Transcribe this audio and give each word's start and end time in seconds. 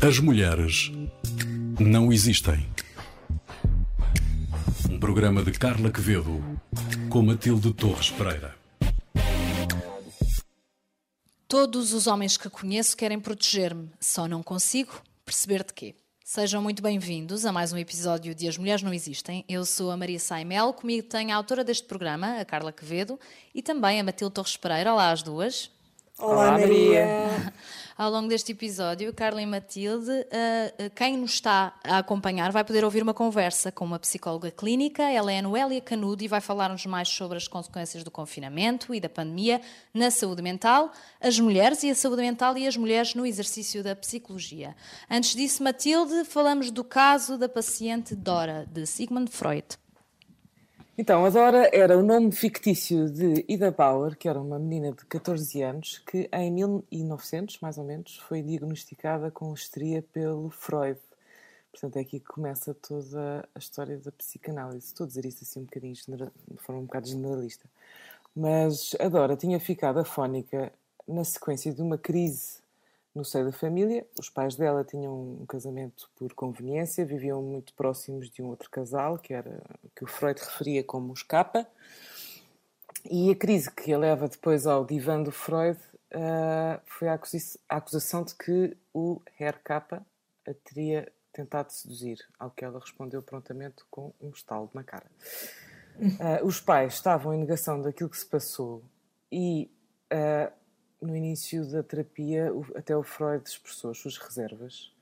As 0.00 0.18
mulheres 0.18 0.90
não 1.78 2.12
existem. 2.12 2.66
Um 4.90 4.98
programa 4.98 5.42
de 5.42 5.52
Carla 5.52 5.90
Quevedo 5.90 6.42
com 7.10 7.22
Matilde 7.22 7.72
Torres 7.74 8.10
Pereira. 8.10 8.56
Todos 11.46 11.92
os 11.92 12.06
homens 12.06 12.36
que 12.36 12.48
conheço 12.48 12.96
querem 12.96 13.20
proteger-me, 13.20 13.90
só 14.00 14.26
não 14.26 14.42
consigo 14.42 15.02
perceber 15.24 15.64
de 15.64 15.72
quê. 15.72 15.94
Sejam 16.24 16.62
muito 16.62 16.82
bem-vindos 16.82 17.44
a 17.46 17.52
mais 17.52 17.72
um 17.72 17.78
episódio 17.78 18.34
de 18.34 18.46
As 18.46 18.58
Mulheres 18.58 18.82
Não 18.82 18.92
Existem. 18.92 19.44
Eu 19.48 19.64
sou 19.64 19.90
a 19.90 19.96
Maria 19.96 20.18
Saimel, 20.18 20.72
comigo 20.74 21.08
tem 21.08 21.32
a 21.32 21.36
autora 21.36 21.64
deste 21.64 21.86
programa, 21.86 22.38
a 22.38 22.44
Carla 22.44 22.72
Quevedo, 22.72 23.18
e 23.54 23.62
também 23.62 23.98
a 23.98 24.04
Matilde 24.04 24.34
Torres 24.34 24.56
Pereira. 24.56 24.92
Olá 24.92 25.10
às 25.10 25.22
duas. 25.22 25.70
Olá, 26.20 26.48
Olá 26.48 26.58
Maria. 26.58 27.52
Ao 27.96 28.10
longo 28.10 28.28
deste 28.28 28.50
episódio, 28.50 29.12
Carla 29.14 29.40
e 29.40 29.46
Matilde, 29.46 30.10
uh, 30.10 30.90
quem 30.96 31.16
nos 31.16 31.34
está 31.34 31.78
a 31.84 31.98
acompanhar 31.98 32.50
vai 32.50 32.64
poder 32.64 32.84
ouvir 32.84 33.04
uma 33.04 33.14
conversa 33.14 33.70
com 33.70 33.84
uma 33.84 34.00
psicóloga 34.00 34.50
clínica, 34.50 35.04
ela 35.04 35.32
é 35.32 35.38
a 35.38 35.42
Noélia 35.42 35.80
Canudo 35.80 36.24
e 36.24 36.28
vai 36.28 36.40
falar-nos 36.40 36.86
mais 36.86 37.08
sobre 37.08 37.36
as 37.36 37.46
consequências 37.46 38.02
do 38.02 38.10
confinamento 38.10 38.92
e 38.92 38.98
da 38.98 39.08
pandemia 39.08 39.60
na 39.94 40.10
saúde 40.10 40.42
mental, 40.42 40.90
as 41.20 41.38
mulheres 41.38 41.84
e 41.84 41.90
a 41.90 41.94
saúde 41.94 42.22
mental 42.22 42.58
e 42.58 42.66
as 42.66 42.76
mulheres 42.76 43.14
no 43.14 43.24
exercício 43.24 43.82
da 43.82 43.94
psicologia. 43.94 44.74
Antes 45.08 45.36
disso, 45.36 45.62
Matilde, 45.62 46.24
falamos 46.24 46.72
do 46.72 46.82
caso 46.82 47.38
da 47.38 47.48
paciente 47.48 48.16
Dora, 48.16 48.66
de 48.68 48.86
Sigmund 48.86 49.30
Freud. 49.30 49.66
Então, 51.00 51.24
a 51.24 51.30
Dora 51.30 51.70
era 51.72 51.96
o 51.96 52.02
nome 52.02 52.32
fictício 52.32 53.08
de 53.08 53.44
Ida 53.48 53.70
Bauer, 53.70 54.16
que 54.16 54.28
era 54.28 54.40
uma 54.40 54.58
menina 54.58 54.90
de 54.90 55.06
14 55.06 55.62
anos, 55.62 55.98
que 56.00 56.28
em 56.32 56.50
1900, 56.50 57.60
mais 57.60 57.78
ou 57.78 57.84
menos, 57.84 58.16
foi 58.16 58.42
diagnosticada 58.42 59.30
com 59.30 59.54
histeria 59.54 60.02
pelo 60.02 60.50
Freud. 60.50 60.98
Portanto, 61.70 61.98
é 61.98 62.00
aqui 62.00 62.18
que 62.18 62.26
começa 62.26 62.74
toda 62.74 63.48
a 63.54 63.58
história 63.60 63.96
da 63.98 64.10
psicanálise. 64.10 64.86
Estou 64.86 65.04
a 65.04 65.06
dizer 65.06 65.24
isto 65.24 65.44
assim 65.44 65.60
um 65.60 65.64
bocadinho, 65.66 65.94
de 65.94 66.56
forma 66.56 66.80
um 66.80 66.86
bocado 66.86 67.06
generalista. 67.06 67.70
Mas 68.34 68.96
a 68.98 69.08
Dora 69.08 69.36
tinha 69.36 69.60
ficado 69.60 70.00
afónica 70.00 70.72
na 71.06 71.22
sequência 71.22 71.72
de 71.72 71.80
uma 71.80 71.96
crise 71.96 72.57
no 73.18 73.24
seio 73.24 73.46
da 73.46 73.52
família. 73.52 74.06
Os 74.18 74.30
pais 74.30 74.54
dela 74.54 74.84
tinham 74.84 75.12
um 75.42 75.46
casamento 75.46 76.08
por 76.16 76.32
conveniência, 76.34 77.04
viviam 77.04 77.42
muito 77.42 77.74
próximos 77.74 78.30
de 78.30 78.40
um 78.40 78.46
outro 78.46 78.70
casal, 78.70 79.18
que 79.18 79.34
era 79.34 79.60
que 79.94 80.04
o 80.04 80.06
Freud 80.06 80.40
referia 80.40 80.84
como 80.84 81.12
os 81.12 81.22
Kappa. 81.22 81.66
E 83.04 83.30
a 83.30 83.36
crise 83.36 83.70
que 83.70 83.92
a 83.92 83.98
leva 83.98 84.28
depois 84.28 84.66
ao 84.66 84.84
divã 84.84 85.20
do 85.22 85.32
Freud 85.32 85.78
uh, 86.12 86.80
foi 86.86 87.08
a, 87.08 87.20
acusação 87.68 88.22
de 88.22 88.34
que 88.34 88.76
o 88.94 89.20
Herr 89.38 89.58
Kappa 89.62 90.06
a 90.46 90.54
teria 90.54 91.10
tentado 91.32 91.72
seduzir, 91.72 92.18
ao 92.38 92.50
que 92.50 92.64
ela 92.64 92.80
respondeu 92.80 93.22
prontamente 93.22 93.84
com 93.90 94.12
um 94.20 94.30
estalo 94.30 94.70
na 94.72 94.82
cara. 94.82 95.06
Uh, 95.98 96.46
os 96.46 96.60
pais 96.60 96.94
estavam 96.94 97.34
em 97.34 97.38
negação 97.38 97.82
daquilo 97.82 98.08
que 98.08 98.16
se 98.16 98.26
passou 98.26 98.84
e 99.30 99.70
uh, 100.12 100.52
no 101.00 101.16
início 101.16 101.64
da 101.70 101.82
terapia, 101.82 102.52
até 102.74 102.96
o 102.96 103.02
Freud 103.02 103.42
expressou 103.46 103.90
as 103.90 103.98
suas 103.98 104.16
reservas, 104.16 104.92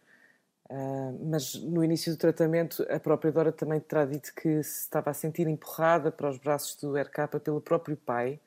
uh, 0.70 1.26
mas 1.30 1.54
no 1.54 1.82
início 1.82 2.12
do 2.12 2.18
tratamento, 2.18 2.86
a 2.90 3.00
própria 3.00 3.32
Dora 3.32 3.52
também 3.52 3.80
terá 3.80 4.04
dito 4.04 4.34
que 4.34 4.62
se 4.62 4.82
estava 4.82 5.10
a 5.10 5.14
sentir 5.14 5.46
empurrada 5.46 6.10
para 6.10 6.28
os 6.28 6.38
braços 6.38 6.76
do 6.76 6.96
RK 6.96 7.40
pelo 7.42 7.60
próprio 7.60 7.96
pai, 7.96 8.40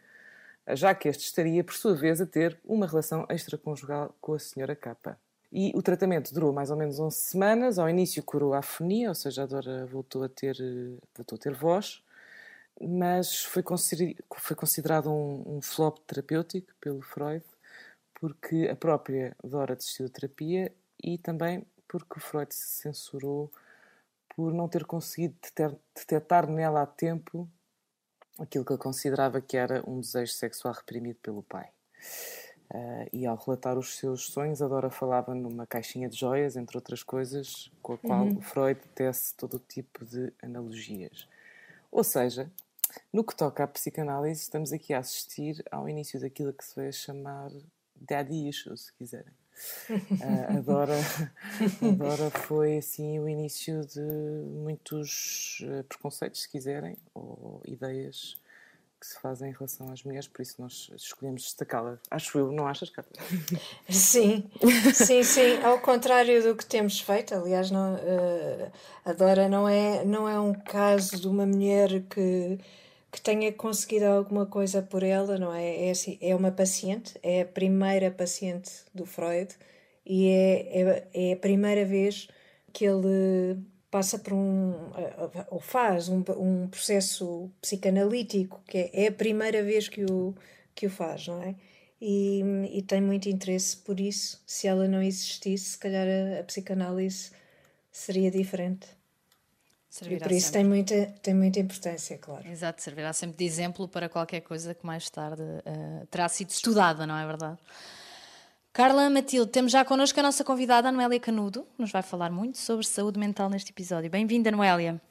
já 0.69 0.93
que 0.93 1.07
este 1.07 1.25
estaria, 1.25 1.63
por 1.63 1.73
sua 1.73 1.95
vez, 1.95 2.21
a 2.21 2.25
ter 2.25 2.59
uma 2.63 2.85
relação 2.85 3.25
extraconjugal 3.29 4.15
com 4.21 4.33
a 4.33 4.39
senhora 4.39 4.75
K. 4.75 5.17
E 5.51 5.71
o 5.73 5.81
tratamento 5.81 6.31
durou 6.31 6.53
mais 6.53 6.69
ou 6.69 6.77
menos 6.77 6.99
11 6.99 7.15
semanas. 7.15 7.79
Ao 7.79 7.89
início 7.89 8.21
curou 8.21 8.53
a 8.53 8.59
afonia, 8.59 9.09
ou 9.09 9.15
seja, 9.15 9.43
a 9.43 9.45
Dora 9.47 9.87
voltou 9.87 10.23
a 10.23 10.29
ter, 10.29 10.55
voltou 11.15 11.37
a 11.37 11.39
ter 11.39 11.55
voz 11.55 12.03
mas 12.81 13.43
foi, 13.43 13.63
considerado 13.63 15.09
um, 15.09 15.57
um, 15.57 15.61
flop 15.61 15.97
terapêutico 16.07 16.71
pelo 16.79 17.01
Freud, 17.01 17.43
porque 18.13 18.69
a 18.71 18.75
própria 18.75 19.35
Dora 19.43 19.75
desistiu 19.75 20.07
da 20.07 20.13
terapia 20.13 20.73
e 21.01 21.17
também 21.17 21.65
porque 21.87 22.17
o 22.17 22.21
Freud 22.21 22.53
se 22.53 22.81
censurou 22.81 23.51
por 24.35 24.53
não 24.53 24.69
ter 24.69 24.85
conseguido 24.85 25.35
detectar 25.95 26.49
nela 26.49 26.83
a 26.83 26.85
tempo 26.85 27.49
aquilo 28.37 28.63
que 28.63 28.71
ele 28.71 28.79
considerava 28.79 29.41
que 29.41 29.57
era 29.57 29.83
um 29.89 29.99
desejo 29.99 30.31
sexual 30.31 30.73
reprimido 30.73 31.17
pelo 31.21 31.43
pai. 31.43 31.69
Uh, 32.71 33.09
e 33.11 33.25
ao 33.25 33.35
relatar 33.35 33.77
os 33.77 33.97
seus 33.97 34.27
sonhos, 34.27 34.61
a 34.61 34.67
Dora 34.67 34.91
falava 34.91 35.33
numa 35.33 35.65
caixinha 35.65 36.07
de 36.07 36.15
joias, 36.15 36.55
entre 36.55 36.77
outras 36.77 37.01
coisas, 37.01 37.71
com 37.81 37.93
a 37.93 37.97
qual 37.97 38.25
uhum. 38.25 38.37
o 38.37 38.41
Freud 38.41 38.79
tece 38.93 39.35
todo 39.35 39.55
o 39.55 39.59
tipo 39.59 40.05
de 40.05 40.31
analogias. 40.41 41.27
Ou 41.91 42.03
seja, 42.03 42.49
no 43.11 43.23
que 43.23 43.35
toca 43.35 43.63
à 43.63 43.67
psicanálise, 43.67 44.41
estamos 44.41 44.71
aqui 44.71 44.93
a 44.93 44.99
assistir 44.99 45.63
ao 45.71 45.87
início 45.87 46.19
daquilo 46.19 46.53
que 46.53 46.65
se 46.65 46.75
vai 46.75 46.91
chamar 46.91 47.51
daddy 47.95 48.47
issues, 48.47 48.85
se 48.85 48.93
quiserem. 48.93 49.33
Uh, 49.89 50.57
a, 50.57 50.61
Dora, 50.61 50.95
a 50.95 51.91
Dora 51.91 52.29
foi 52.29 52.77
assim 52.77 53.19
o 53.19 53.27
início 53.27 53.85
de 53.85 53.99
muitos 53.99 55.59
uh, 55.63 55.83
preconceitos, 55.83 56.43
se 56.43 56.49
quiserem, 56.49 56.95
ou 57.13 57.61
ideias 57.65 58.39
que 58.99 59.07
se 59.07 59.19
fazem 59.19 59.49
em 59.49 59.53
relação 59.53 59.91
às 59.91 60.03
mulheres, 60.03 60.27
por 60.27 60.41
isso 60.41 60.55
nós 60.59 60.91
escolhemos 60.95 61.43
destacá-la. 61.43 61.97
Acho 62.11 62.37
eu, 62.37 62.51
não 62.51 62.67
achas, 62.67 62.89
Carla? 62.89 63.09
Sim, 63.89 64.49
sim, 64.93 65.23
sim. 65.23 65.57
Ao 65.63 65.79
contrário 65.79 66.43
do 66.43 66.55
que 66.55 66.65
temos 66.65 66.99
feito, 66.99 67.33
aliás, 67.33 67.71
não, 67.71 67.95
uh, 67.95 68.71
a 69.05 69.13
Dora 69.13 69.47
não 69.47 69.67
é, 69.67 70.03
não 70.03 70.27
é 70.27 70.39
um 70.39 70.53
caso 70.53 71.19
de 71.19 71.27
uma 71.27 71.45
mulher 71.45 72.03
que 72.09 72.59
que 73.11 73.19
tenha 73.19 73.51
conseguido 73.51 74.05
alguma 74.05 74.45
coisa 74.45 74.81
por 74.81 75.03
ela, 75.03 75.37
não 75.37 75.53
é? 75.53 75.87
É, 75.87 75.91
assim, 75.91 76.17
é 76.21 76.35
uma 76.35 76.51
paciente, 76.51 77.17
é 77.23 77.41
a 77.41 77.45
primeira 77.45 78.11
paciente 78.11 78.71
do 78.93 79.05
Freud 79.05 79.49
e 80.05 80.27
é, 80.27 80.81
é, 80.81 81.07
é 81.13 81.33
a 81.33 81.37
primeira 81.37 81.85
vez 81.85 82.27
que 82.71 82.85
ele 82.85 83.57
passa 83.89 84.19
por 84.19 84.33
um, 84.33 84.73
ou 85.49 85.59
faz 85.59 86.09
um, 86.09 86.23
um 86.37 86.67
processo 86.67 87.49
psicanalítico, 87.61 88.61
que 88.67 88.77
é, 88.77 89.05
é 89.05 89.07
a 89.07 89.11
primeira 89.11 89.63
vez 89.63 89.87
que 89.87 90.05
o, 90.05 90.35
que 90.75 90.85
o 90.85 90.89
faz, 90.89 91.27
não 91.27 91.41
é? 91.41 91.55
E, 92.01 92.41
e 92.71 92.81
tem 92.81 93.01
muito 93.01 93.27
interesse 93.27 93.75
por 93.77 93.99
isso. 93.99 94.41
Se 94.45 94.67
ela 94.67 94.87
não 94.87 95.01
existisse, 95.01 95.71
se 95.71 95.77
calhar 95.77 96.07
a, 96.07 96.39
a 96.39 96.43
psicanálise 96.43 97.31
seria 97.91 98.31
diferente. 98.31 98.87
Servirá 99.89 100.25
e 100.25 100.29
por 100.29 100.31
isso 100.31 100.47
sempre. 100.47 100.59
tem 100.59 100.69
muita, 100.69 101.05
tem 101.21 101.33
muita 101.33 101.59
importância, 101.59 102.17
claro. 102.19 102.47
Exato, 102.47 102.81
servirá 102.81 103.11
sempre 103.11 103.37
de 103.37 103.45
exemplo 103.45 103.87
para 103.87 104.07
qualquer 104.07 104.41
coisa 104.41 104.75
que 104.75 104.85
mais 104.85 105.09
tarde 105.09 105.41
uh, 105.41 106.05
terá 106.07 106.29
sido 106.29 106.51
estudada, 106.51 107.07
não 107.07 107.17
é 107.17 107.25
verdade? 107.25 107.57
Carla 108.71 109.09
Matilde, 109.09 109.51
temos 109.51 109.71
já 109.71 109.83
connosco 109.83 110.19
a 110.19 110.23
nossa 110.23 110.43
convidada, 110.43 110.91
Noélia 110.91 111.19
Canudo, 111.19 111.63
que 111.75 111.81
nos 111.81 111.91
vai 111.91 112.03
falar 112.03 112.29
muito 112.29 112.57
sobre 112.57 112.85
saúde 112.85 113.19
mental 113.19 113.49
neste 113.49 113.71
episódio. 113.71 114.09
Bem-vinda, 114.09 114.51
Noélia. 114.51 115.01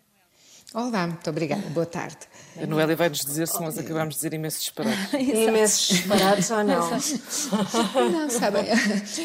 Olá, 0.73 1.07
muito 1.07 1.29
obrigada. 1.29 1.63
Boa 1.71 1.85
tarde. 1.85 2.19
A 2.57 2.67
Noélia 2.67 2.95
vai 2.95 3.09
nos 3.09 3.21
dizer 3.21 3.49
se 3.49 3.61
nós 3.61 3.77
acabamos 3.77 4.15
de 4.15 4.21
dizer 4.21 4.35
imensos 4.35 4.61
disparados. 4.61 5.13
imensos 5.13 5.89
disparados 5.89 6.51
ou 6.51 6.65
não? 6.65 6.91
não, 8.13 8.31
sabem, 8.31 8.65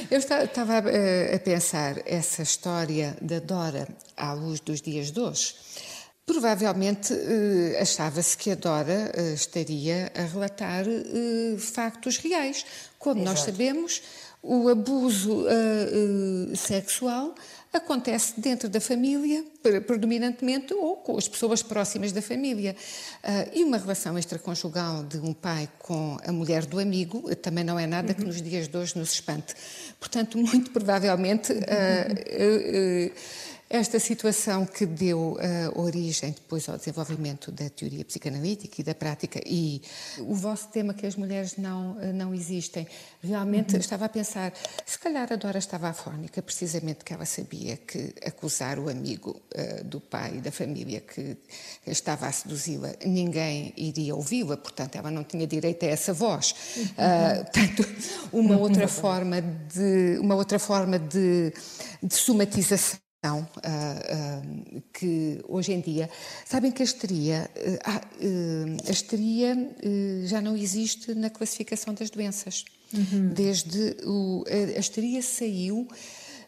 eu 0.09 0.17
estava 0.17 0.79
a 0.79 1.39
pensar 1.39 1.97
essa 2.05 2.41
história 2.41 3.15
da 3.21 3.39
Dora 3.39 3.87
à 4.17 4.33
luz 4.33 4.59
dos 4.59 4.81
dias 4.81 5.11
de 5.11 5.19
hoje. 5.19 5.53
Provavelmente 6.25 7.13
eh, 7.13 7.77
achava-se 7.81 8.37
que 8.37 8.51
a 8.51 8.55
Dora 8.55 9.11
eh, 9.13 9.33
estaria 9.33 10.09
a 10.15 10.21
relatar 10.21 10.85
eh, 10.87 11.57
factos 11.57 12.17
reais. 12.17 12.65
Como 13.03 13.21
Exato. 13.21 13.35
nós 13.35 13.45
sabemos, 13.45 14.01
o 14.41 14.69
abuso 14.69 15.45
sexual 16.55 17.35
acontece 17.73 18.39
dentro 18.39 18.69
da 18.69 18.79
família, 18.79 19.43
predominantemente, 19.87 20.73
ou 20.73 20.97
com 20.97 21.17
as 21.17 21.27
pessoas 21.27 21.63
próximas 21.63 22.11
da 22.11 22.21
família. 22.21 22.75
Uh, 23.23 23.49
e 23.51 23.63
uma 23.63 23.77
relação 23.77 24.17
extraconjugal 24.17 25.03
de 25.03 25.17
um 25.17 25.33
pai 25.33 25.67
com 25.79 26.17
a 26.25 26.31
mulher 26.31 26.65
do 26.65 26.79
amigo 26.79 27.35
também 27.37 27.63
não 27.63 27.79
é 27.79 27.87
nada 27.87 28.09
uhum. 28.09 28.15
que 28.15 28.25
nos 28.25 28.41
dias 28.41 28.67
de 28.67 28.77
hoje 28.77 28.97
nos 28.97 29.13
espante. 29.13 29.55
Portanto, 29.99 30.37
muito 30.37 30.69
provavelmente. 30.71 31.51
Uh, 31.51 31.57
uh, 31.57 33.13
esta 33.73 33.99
situação 33.99 34.67
que 34.67 34.85
deu 34.85 35.31
uh, 35.31 35.81
origem 35.81 36.29
depois 36.29 36.69
ao 36.69 36.77
desenvolvimento 36.77 37.51
da 37.51 37.67
teoria 37.71 38.05
psicanalítica 38.05 38.79
e 38.79 38.83
da 38.83 38.93
prática 38.93 39.41
e 39.43 39.81
o 40.19 40.35
vosso 40.35 40.67
tema 40.67 40.93
que 40.93 41.07
as 41.07 41.15
mulheres 41.15 41.57
não, 41.57 41.93
uh, 41.93 42.13
não 42.13 42.35
existem, 42.35 42.87
realmente 43.19 43.73
uhum. 43.73 43.79
estava 43.79 44.05
a 44.05 44.09
pensar, 44.09 44.53
se 44.85 44.99
calhar 44.99 45.33
a 45.33 45.35
Dora 45.35 45.57
estava 45.57 45.89
afónica, 45.89 46.39
precisamente 46.39 47.03
que 47.03 47.15
ela 47.15 47.25
sabia 47.25 47.75
que 47.77 48.13
acusar 48.23 48.77
o 48.77 48.89
amigo 48.89 49.41
uh, 49.55 49.83
do 49.83 49.99
pai 49.99 50.35
e 50.37 50.41
da 50.41 50.51
família 50.51 51.01
que 51.01 51.35
estava 51.87 52.27
a 52.27 52.31
seduzi-la, 52.31 52.93
ninguém 53.03 53.73
iria 53.75 54.13
ouvi-la, 54.13 54.55
portanto 54.55 54.97
ela 54.97 55.09
não 55.09 55.23
tinha 55.23 55.47
direito 55.47 55.83
a 55.83 55.87
essa 55.87 56.13
voz. 56.13 56.53
Uhum. 56.77 57.43
portanto, 57.43 57.95
uma 58.31 58.55
outra 58.55 58.87
forma 58.87 59.41
de, 59.41 60.19
uma 60.19 60.35
outra 60.35 60.59
forma 60.59 60.99
de, 60.99 61.51
de 62.03 62.13
somatização 62.13 63.02
uh, 63.31 63.37
uh, 63.37 64.83
que 64.91 65.39
hoje 65.47 65.71
em 65.71 65.79
dia 65.79 66.09
sabem 66.45 66.71
que 66.71 66.81
a 66.81 66.85
histeria, 66.85 67.49
uh, 67.55 68.87
a 68.87 68.91
histeria 68.91 69.55
já 70.25 70.41
não 70.41 70.57
existe 70.57 71.13
na 71.15 71.29
classificação 71.29 71.93
das 71.93 72.09
doenças. 72.09 72.65
Uhum. 72.93 73.29
Desde 73.29 73.95
o, 74.03 74.43
a 74.75 74.79
histeria 74.79 75.21
saiu 75.21 75.87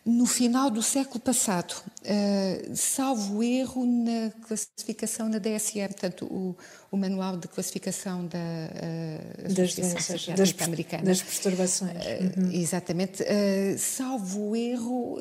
no 0.05 0.27
final 0.27 0.69
do 0.69 0.83
século 0.83 1.19
passado, 1.19 1.73
uh, 1.73 2.75
salvo 2.75 3.41
erro 3.41 3.83
na 3.87 4.29
classificação 4.47 5.27
na 5.27 5.39
DSM, 5.39 5.87
portanto, 5.87 6.25
o, 6.25 6.55
o 6.91 6.97
Manual 6.97 7.37
de 7.37 7.47
Classificação 7.47 8.27
da 8.27 8.37
uh, 8.37 9.51
das 9.51 9.73
doenças 9.73 10.27
das, 10.27 10.61
Americana. 10.61 11.03
Das 11.05 11.23
perturbações. 11.23 11.91
Uh, 11.91 12.39
uhum. 12.39 12.51
Exatamente. 12.51 13.23
salvo 13.79 14.55
erro, 14.55 15.17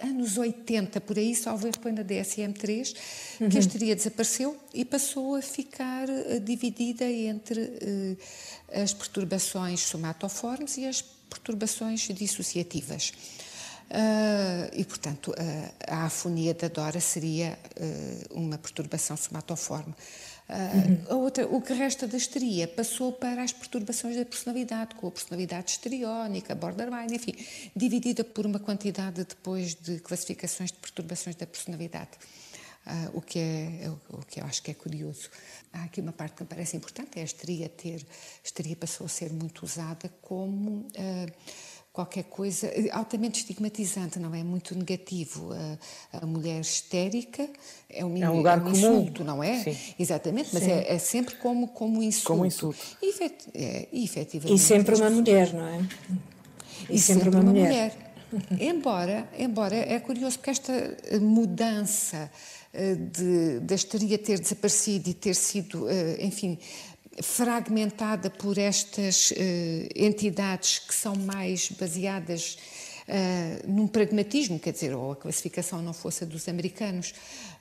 anos 0.00 0.38
80, 0.38 1.00
por 1.00 1.18
aí, 1.18 1.34
salvo 1.34 1.66
erro, 1.66 1.76
foi 1.82 1.90
na 1.90 2.04
DSM-3, 2.04 2.94
uhum. 3.40 3.48
que 3.48 3.56
a 3.56 3.60
histeria 3.60 3.96
desapareceu 3.96 4.56
e 4.72 4.84
passou 4.84 5.34
a 5.34 5.42
ficar 5.42 6.06
dividida 6.44 7.04
entre 7.04 8.16
as 8.72 8.94
perturbações 8.94 9.80
somatoformes 9.80 10.76
e 10.76 10.86
as 10.86 11.02
perturbações 11.28 12.02
dissociativas. 12.02 13.12
Uh, 13.88 14.68
e, 14.72 14.84
portanto, 14.84 15.30
uh, 15.30 15.74
a 15.86 16.06
afonia 16.06 16.52
da 16.52 16.66
Dora 16.66 16.98
seria 16.98 17.56
uh, 17.80 18.34
uma 18.34 18.58
perturbação 18.58 19.16
somatoforme. 19.16 19.94
Uhum. 20.48 21.04
A 21.08 21.14
outra, 21.16 21.46
o 21.46 21.60
que 21.60 21.72
resta 21.72 22.06
da 22.06 22.16
histeria 22.16 22.68
passou 22.68 23.12
para 23.12 23.42
as 23.42 23.52
perturbações 23.52 24.16
da 24.16 24.24
personalidade, 24.24 24.94
com 24.94 25.08
a 25.08 25.10
personalidade 25.10 25.72
histriónica, 25.72 26.54
borderline, 26.54 27.16
enfim, 27.16 27.34
dividida 27.74 28.22
por 28.22 28.46
uma 28.46 28.60
quantidade 28.60 29.24
depois 29.24 29.74
de 29.74 29.98
classificações 29.98 30.70
de 30.70 30.78
perturbações 30.78 31.34
da 31.34 31.46
personalidade. 31.48 32.10
o, 33.14 33.20
que 33.20 33.40
é, 33.40 33.90
o 34.08 34.24
que 34.24 34.40
eu 34.40 34.44
acho 34.44 34.62
que 34.62 34.70
é 34.70 34.74
curioso. 34.74 35.28
Há 35.72 35.82
aqui 35.82 36.00
uma 36.00 36.12
parte 36.12 36.36
que 36.36 36.44
me 36.44 36.48
parece 36.48 36.76
importante, 36.76 37.18
é 37.18 37.22
a 37.22 37.24
histeria 37.24 37.68
ter, 37.68 38.06
a 38.06 38.46
histeria 38.46 38.76
passou 38.76 39.06
a 39.06 39.08
ser 39.08 39.32
muito 39.32 39.64
usada 39.64 40.08
como 40.22 40.86
qualquer 41.96 42.24
coisa 42.24 42.66
eh, 42.66 42.90
altamente 42.92 43.40
estigmatizante, 43.40 44.18
não 44.18 44.34
é? 44.34 44.44
Muito 44.44 44.76
negativo. 44.76 45.48
A, 46.12 46.18
a 46.18 46.26
mulher 46.26 46.60
histérica 46.60 47.48
é 47.88 48.04
um, 48.04 48.14
é 48.22 48.28
um 48.28 48.36
lugar 48.36 48.58
é 48.58 48.60
um 48.60 48.64
comum. 48.64 48.76
insulto, 48.76 49.24
não 49.24 49.42
é? 49.42 49.64
Sim. 49.64 49.76
Exatamente, 49.98 50.50
mas 50.52 50.62
é, 50.68 50.92
é, 50.94 50.98
sempre 50.98 51.36
como, 51.36 51.68
como 51.68 52.02
insulto. 52.02 52.26
Como 52.26 52.44
insulto. 52.44 52.78
E, 53.00 53.08
efet, 53.08 53.34
é, 53.54 53.88
efetivamente, 53.94 54.54
e 54.54 54.58
sempre 54.58 54.94
uma 54.94 55.08
mulher, 55.08 55.54
não 55.54 55.66
é? 55.66 55.78
E, 56.90 56.96
e 56.96 56.98
sempre, 56.98 57.24
sempre, 57.24 57.28
uma, 57.30 57.42
mulher. 57.42 57.66
mulher. 57.66 58.12
embora, 58.60 59.26
embora 59.38 59.74
é 59.74 59.98
curioso 59.98 60.36
porque 60.36 60.50
esta 60.50 60.98
mudança 61.18 62.30
eh, 62.74 62.94
de, 62.94 63.60
da 63.60 63.74
histeria 63.74 64.18
ter 64.18 64.38
desaparecido 64.38 65.08
e 65.08 65.14
ter 65.14 65.34
sido, 65.34 65.88
eh, 65.88 66.18
enfim, 66.20 66.58
fragmentada 67.22 68.30
por 68.30 68.58
estas 68.58 69.30
uh, 69.30 69.34
entidades 69.94 70.78
que 70.78 70.94
são 70.94 71.14
mais 71.16 71.70
baseadas 71.70 72.58
uh, 73.08 73.70
num 73.70 73.86
pragmatismo, 73.86 74.58
quer 74.58 74.72
dizer, 74.72 74.94
ou 74.94 75.12
a 75.12 75.16
classificação 75.16 75.80
não 75.82 75.92
fosse 75.92 76.24
a 76.24 76.26
dos 76.26 76.48
americanos, 76.48 77.14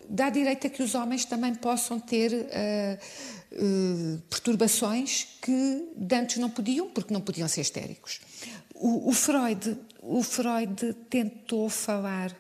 dá 0.10 0.30
direito 0.30 0.68
a 0.68 0.70
que 0.70 0.84
os 0.84 0.94
homens 0.96 1.26
também 1.26 1.56
possam 1.56 2.00
ter 2.00 2.32
uh, 2.34 4.22
perturbações 4.30 5.28
que 5.42 5.90
antes 6.12 6.38
não 6.38 6.50
podiam, 6.50 6.90
porque 6.90 7.14
não 7.14 7.22
podiam 7.22 7.48
ser 7.48 7.62
histéricos. 7.62 8.20
O, 8.74 9.10
o 9.10 9.14
Freud, 9.14 9.78
o 10.02 10.22
Freud 10.22 10.94
tentou 11.10 11.70
falar 11.70 12.36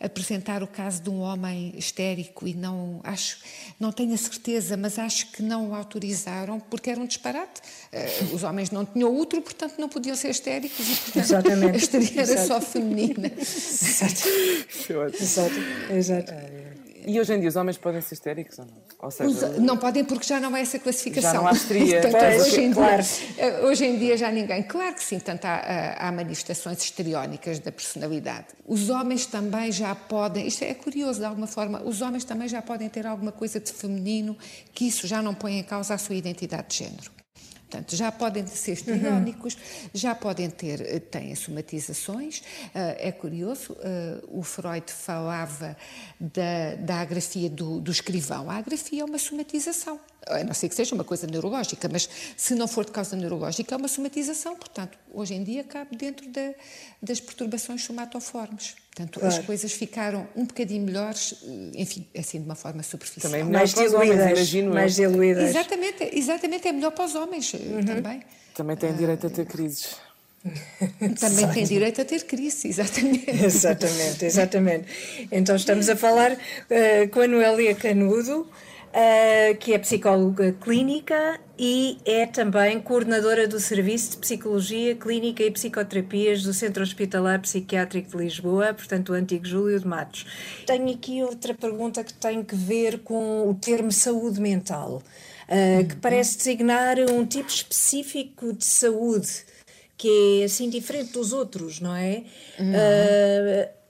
apresentar 0.00 0.62
o 0.62 0.66
caso 0.66 1.02
de 1.02 1.10
um 1.10 1.20
homem 1.20 1.72
histérico 1.76 2.46
e 2.46 2.54
não 2.54 3.00
acho, 3.02 3.38
não 3.78 3.90
tenho 3.92 4.12
a 4.14 4.16
certeza, 4.16 4.76
mas 4.76 4.98
acho 4.98 5.30
que 5.32 5.42
não 5.42 5.70
o 5.70 5.74
autorizaram 5.74 6.60
porque 6.60 6.90
era 6.90 7.00
um 7.00 7.06
disparate. 7.06 7.60
Uh, 7.92 8.34
os 8.34 8.42
homens 8.42 8.70
não 8.70 8.84
tinham 8.84 9.14
útero, 9.16 9.42
portanto 9.42 9.78
não 9.78 9.88
podiam 9.88 10.16
ser 10.16 10.30
histéricos 10.30 10.80
e 10.80 10.96
portanto 10.96 11.24
Exatamente. 11.24 11.72
a 11.74 11.76
histeria 11.76 12.22
era 12.22 12.32
Exato. 12.32 12.48
só 12.48 12.60
feminina. 12.60 13.32
Exato. 13.38 14.28
Exato. 15.20 15.54
Exato. 15.90 16.32
E 17.06 17.20
hoje 17.20 17.34
em 17.34 17.40
dia 17.40 17.48
os 17.48 17.56
homens 17.56 17.76
podem 17.76 18.00
ser 18.00 18.14
histéricos 18.14 18.58
ou 18.58 18.66
não? 18.66 18.74
Ou 19.00 19.10
seja, 19.10 19.48
os, 19.48 19.58
não 19.58 19.76
podem 19.76 20.04
porque 20.04 20.26
já 20.26 20.40
não 20.40 20.56
é 20.56 20.62
essa 20.62 20.78
classificação. 20.78 21.32
Já 21.32 21.38
não 21.38 21.46
há 21.46 21.52
histeria. 21.52 22.00
Portanto, 22.02 22.40
hoje, 22.40 22.60
em 22.60 22.70
dia, 22.70 22.74
claro. 22.74 23.02
Eh, 23.38 23.60
hoje 23.60 23.84
em 23.84 23.98
dia 23.98 24.16
já 24.16 24.30
ninguém. 24.30 24.62
Claro 24.62 24.94
que 24.94 25.04
sim, 25.04 25.18
tanto 25.18 25.44
há, 25.44 25.96
há 25.98 26.12
manifestações 26.12 26.82
histriónicas 26.82 27.58
da 27.58 27.70
personalidade. 27.70 28.46
Os 28.66 28.88
homens 28.88 29.26
também 29.26 29.70
já 29.70 29.94
podem, 29.94 30.46
isto 30.46 30.62
é 30.64 30.74
curioso 30.74 31.20
de 31.20 31.26
alguma 31.26 31.46
forma, 31.46 31.82
os 31.84 32.00
homens 32.00 32.24
também 32.24 32.48
já 32.48 32.62
podem 32.62 32.88
ter 32.88 33.06
alguma 33.06 33.32
coisa 33.32 33.60
de 33.60 33.72
feminino 33.72 34.36
que 34.72 34.86
isso 34.86 35.06
já 35.06 35.20
não 35.20 35.34
põe 35.34 35.58
em 35.58 35.62
causa 35.62 35.94
a 35.94 35.98
sua 35.98 36.14
identidade 36.14 36.68
de 36.68 36.76
género. 36.78 37.23
Portanto, 37.74 37.96
já 37.96 38.12
podem 38.12 38.46
ser 38.46 38.72
histriónicos, 38.72 39.54
uhum. 39.54 39.90
já 39.92 40.14
podem 40.14 40.48
ter, 40.48 40.80
eh, 40.80 41.00
têm 41.00 41.34
somatizações. 41.34 42.38
Uh, 42.38 42.94
é 42.98 43.10
curioso, 43.10 43.72
uh, 43.72 44.38
o 44.38 44.44
Freud 44.44 44.92
falava 44.92 45.76
da, 46.20 46.76
da 46.78 47.00
agrafia 47.00 47.50
do, 47.50 47.80
do 47.80 47.90
escrivão. 47.90 48.48
A 48.48 48.56
agrafia 48.56 49.02
é 49.02 49.04
uma 49.04 49.18
somatização 49.18 49.98
a 50.26 50.42
não 50.42 50.54
ser 50.54 50.70
que 50.70 50.74
seja 50.74 50.94
uma 50.94 51.04
coisa 51.04 51.26
neurológica, 51.26 51.86
mas 51.86 52.08
se 52.34 52.54
não 52.54 52.66
for 52.66 52.86
de 52.86 52.92
causa 52.92 53.14
neurológica, 53.14 53.74
é 53.74 53.76
uma 53.76 53.88
somatização. 53.88 54.56
Portanto, 54.56 54.96
hoje 55.12 55.34
em 55.34 55.44
dia 55.44 55.62
cabe 55.62 55.96
dentro 55.96 56.26
da, 56.30 56.54
das 57.02 57.20
perturbações 57.20 57.84
somatoformes. 57.84 58.74
Portanto, 58.94 59.18
claro. 59.18 59.34
as 59.34 59.44
coisas 59.44 59.72
ficaram 59.72 60.24
um 60.36 60.44
bocadinho 60.44 60.84
melhores, 60.86 61.34
eh, 61.42 61.82
enfim, 61.82 62.06
assim 62.16 62.38
de 62.38 62.44
uma 62.44 62.54
forma 62.54 62.80
superficial. 62.80 63.32
Também 63.32 63.44
mais 63.44 63.74
diluídas, 63.74 64.30
imagino. 64.30 64.72
Mais 64.72 64.94
diluídas. 64.94 65.50
Exatamente, 65.50 66.10
exatamente, 66.12 66.68
é 66.68 66.72
melhor 66.72 66.92
para 66.92 67.04
os 67.04 67.14
homens 67.16 67.52
eh, 67.54 67.58
uhum. 67.58 67.84
também. 67.84 68.22
Também 68.54 68.76
têm 68.76 68.94
direito 68.94 69.26
a 69.26 69.30
ter 69.30 69.46
crises. 69.46 69.96
Também 71.18 71.50
tem 71.52 71.64
direito 71.64 72.02
a 72.02 72.04
ter 72.04 72.22
crise, 72.24 72.68
exatamente. 72.68 73.30
Exatamente, 73.44 74.24
exatamente. 74.26 74.86
Então 75.32 75.56
estamos 75.56 75.88
a 75.88 75.96
falar 75.96 76.32
uh, 76.32 77.08
com 77.10 77.20
a 77.20 77.26
Noélia 77.26 77.74
Canudo, 77.74 78.46
uh, 78.94 79.56
que 79.58 79.74
é 79.74 79.78
psicóloga 79.78 80.52
clínica 80.52 81.40
e 81.58 81.98
é 82.04 82.26
também 82.26 82.80
coordenadora 82.80 83.46
do 83.46 83.60
Serviço 83.60 84.12
de 84.12 84.16
Psicologia 84.18 84.94
Clínica 84.94 85.42
e 85.42 85.50
Psicoterapias 85.50 86.42
do 86.42 86.52
Centro 86.52 86.82
Hospitalar 86.82 87.40
Psiquiátrico 87.40 88.10
de 88.10 88.16
Lisboa, 88.16 88.72
portanto, 88.72 89.10
o 89.10 89.12
antigo 89.12 89.44
Júlio 89.44 89.78
de 89.78 89.86
Matos. 89.86 90.26
Tenho 90.66 90.90
aqui 90.92 91.22
outra 91.22 91.54
pergunta 91.54 92.02
que 92.02 92.14
tem 92.14 92.42
que 92.42 92.54
ver 92.54 93.00
com 93.00 93.48
o 93.48 93.54
termo 93.54 93.92
saúde 93.92 94.40
mental, 94.40 95.02
uh, 95.48 95.86
que 95.86 95.96
parece 95.96 96.38
designar 96.38 96.96
um 96.98 97.26
tipo 97.26 97.48
específico 97.48 98.52
de 98.52 98.64
saúde 98.64 99.44
que 99.96 100.40
é 100.42 100.44
assim 100.44 100.68
diferente 100.68 101.12
dos 101.12 101.32
outros, 101.32 101.80
não 101.80 101.94
é? 101.94 102.24
Uhum. 102.58 102.72
Uh, 102.72 103.83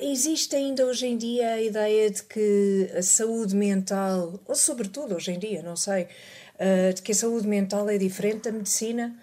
Existe 0.00 0.56
ainda 0.56 0.84
hoje 0.84 1.06
em 1.06 1.16
dia 1.16 1.52
a 1.52 1.62
ideia 1.62 2.10
de 2.10 2.22
que 2.24 2.90
a 2.96 3.02
saúde 3.02 3.54
mental, 3.54 4.40
ou 4.44 4.54
sobretudo 4.54 5.14
hoje 5.14 5.32
em 5.32 5.38
dia, 5.38 5.62
não 5.62 5.76
sei, 5.76 6.08
uh, 6.54 6.92
de 6.92 7.02
que 7.02 7.12
a 7.12 7.14
saúde 7.14 7.46
mental 7.46 7.88
é 7.88 7.96
diferente 7.96 8.42
da 8.42 8.52
medicina, 8.52 9.16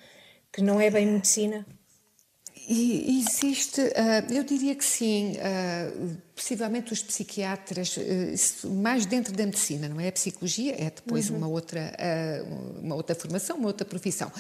que 0.51 0.61
não 0.61 0.79
é 0.79 0.89
bem 0.89 1.05
medicina? 1.05 1.65
E 2.67 3.19
existe, 3.19 3.81
uh, 3.81 4.33
eu 4.33 4.43
diria 4.43 4.73
que 4.73 4.85
sim, 4.85 5.33
uh, 5.33 6.17
possivelmente 6.33 6.93
os 6.93 7.03
psiquiatras, 7.03 7.97
uh, 7.97 8.69
mais 8.69 9.05
dentro 9.05 9.33
da 9.33 9.45
medicina, 9.45 9.89
não 9.89 9.99
é? 9.99 10.07
A 10.07 10.11
psicologia 10.11 10.73
é 10.73 10.89
depois 10.89 11.29
uhum. 11.29 11.37
uma, 11.37 11.47
outra, 11.47 11.93
uma 12.81 12.95
outra 12.95 13.15
formação, 13.15 13.57
uma 13.57 13.67
outra 13.67 13.85
profissão, 13.85 14.31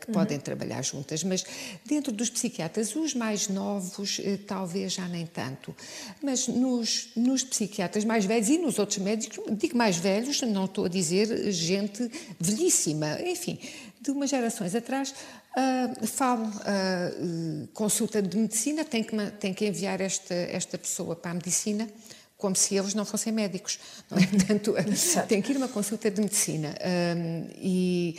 que 0.00 0.08
uhum. 0.08 0.14
podem 0.14 0.38
trabalhar 0.38 0.82
juntas, 0.82 1.22
mas 1.22 1.44
dentro 1.86 2.12
dos 2.12 2.28
psiquiatras, 2.28 2.94
os 2.96 3.14
mais 3.14 3.48
novos, 3.48 4.20
talvez 4.46 4.92
já 4.92 5.06
nem 5.06 5.26
tanto, 5.26 5.74
mas 6.22 6.48
nos, 6.48 7.10
nos 7.16 7.42
psiquiatras 7.44 8.04
mais 8.04 8.24
velhos 8.24 8.48
e 8.48 8.58
nos 8.58 8.78
outros 8.78 8.98
médicos, 8.98 9.38
digo 9.52 9.76
mais 9.76 9.96
velhos, 9.96 10.40
não 10.42 10.64
estou 10.64 10.84
a 10.86 10.88
dizer 10.88 11.50
gente 11.52 12.10
velhíssima, 12.38 13.20
enfim, 13.22 13.58
de 14.00 14.10
umas 14.10 14.30
gerações 14.30 14.74
atrás, 14.74 15.14
Uh, 15.50 16.06
falo, 16.06 16.46
uh, 16.46 17.66
consulta 17.74 18.22
de 18.22 18.36
medicina, 18.36 18.84
tem 18.84 19.02
que, 19.02 19.16
tem 19.40 19.52
que 19.52 19.66
enviar 19.66 20.00
esta, 20.00 20.32
esta 20.32 20.78
pessoa 20.78 21.16
para 21.16 21.32
a 21.32 21.34
medicina, 21.34 21.90
como 22.36 22.54
se 22.54 22.76
eles 22.76 22.94
não 22.94 23.04
fossem 23.04 23.32
médicos. 23.32 23.80
Não 24.08 24.18
é? 24.18 24.26
Portanto, 24.30 24.74
tem 25.26 25.42
que 25.42 25.50
ir 25.52 25.56
uma 25.56 25.66
consulta 25.66 26.08
de 26.08 26.20
medicina. 26.20 26.72
e 27.56 28.16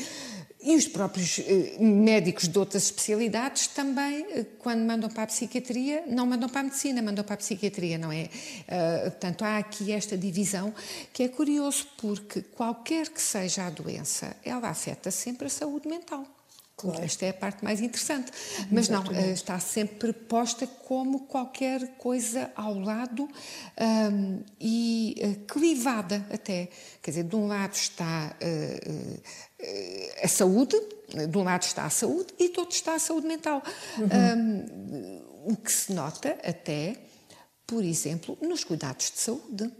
e 0.63 0.75
os 0.75 0.87
próprios 0.87 1.39
eh, 1.39 1.77
médicos 1.79 2.47
de 2.47 2.57
outras 2.57 2.83
especialidades 2.83 3.67
também, 3.67 4.25
eh, 4.29 4.45
quando 4.59 4.85
mandam 4.85 5.09
para 5.09 5.23
a 5.23 5.27
psiquiatria, 5.27 6.03
não 6.07 6.25
mandam 6.25 6.47
para 6.47 6.61
a 6.61 6.63
medicina, 6.63 7.01
mandam 7.01 7.23
para 7.23 7.33
a 7.33 7.37
psiquiatria, 7.37 7.97
não 7.97 8.11
é? 8.11 8.29
Uh, 8.67 9.11
portanto, 9.11 9.43
há 9.43 9.57
aqui 9.57 9.91
esta 9.91 10.17
divisão 10.17 10.73
que 11.11 11.23
é 11.23 11.27
curioso, 11.27 11.87
porque 11.97 12.41
qualquer 12.41 13.09
que 13.09 13.21
seja 13.21 13.65
a 13.65 13.69
doença, 13.69 14.35
ela 14.43 14.69
afeta 14.69 15.09
sempre 15.09 15.47
a 15.47 15.49
saúde 15.49 15.87
mental. 15.87 16.25
Claro. 16.81 17.03
Esta 17.03 17.25
é 17.25 17.29
a 17.29 17.33
parte 17.33 17.63
mais 17.63 17.79
interessante. 17.79 18.31
Mas 18.71 18.89
Exatamente. 18.89 19.25
não, 19.25 19.33
está 19.33 19.59
sempre 19.59 20.11
posta 20.11 20.65
como 20.65 21.21
qualquer 21.21 21.95
coisa 21.97 22.51
ao 22.55 22.77
lado 22.79 23.29
um, 24.11 24.43
e 24.59 25.37
clivada 25.47 26.25
até. 26.31 26.69
Quer 27.01 27.11
dizer, 27.11 27.23
de 27.23 27.35
um 27.35 27.47
lado 27.47 27.73
está 27.73 28.35
uh, 28.41 29.09
uh, 29.09 29.21
a 30.23 30.27
saúde, 30.27 30.75
de 31.29 31.37
um 31.37 31.43
lado 31.43 31.63
está 31.63 31.85
a 31.85 31.89
saúde 31.89 32.33
e 32.39 32.49
do 32.49 32.61
outro 32.61 32.75
está 32.75 32.95
a 32.95 32.99
saúde 32.99 33.27
mental. 33.27 33.61
Uhum. 33.97 34.07
Um, 35.45 35.53
o 35.53 35.55
que 35.55 35.71
se 35.71 35.93
nota 35.93 36.37
até, 36.43 36.95
por 37.65 37.83
exemplo, 37.83 38.37
nos 38.41 38.63
cuidados 38.63 39.11
de 39.11 39.19
saúde. 39.19 39.71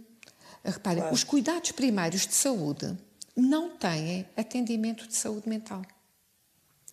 Reparem, 0.64 1.00
claro. 1.00 1.14
os 1.14 1.24
cuidados 1.24 1.72
primários 1.72 2.26
de 2.26 2.34
saúde 2.34 2.96
não 3.36 3.70
têm 3.70 4.26
atendimento 4.36 5.08
de 5.08 5.16
saúde 5.16 5.48
mental. 5.48 5.82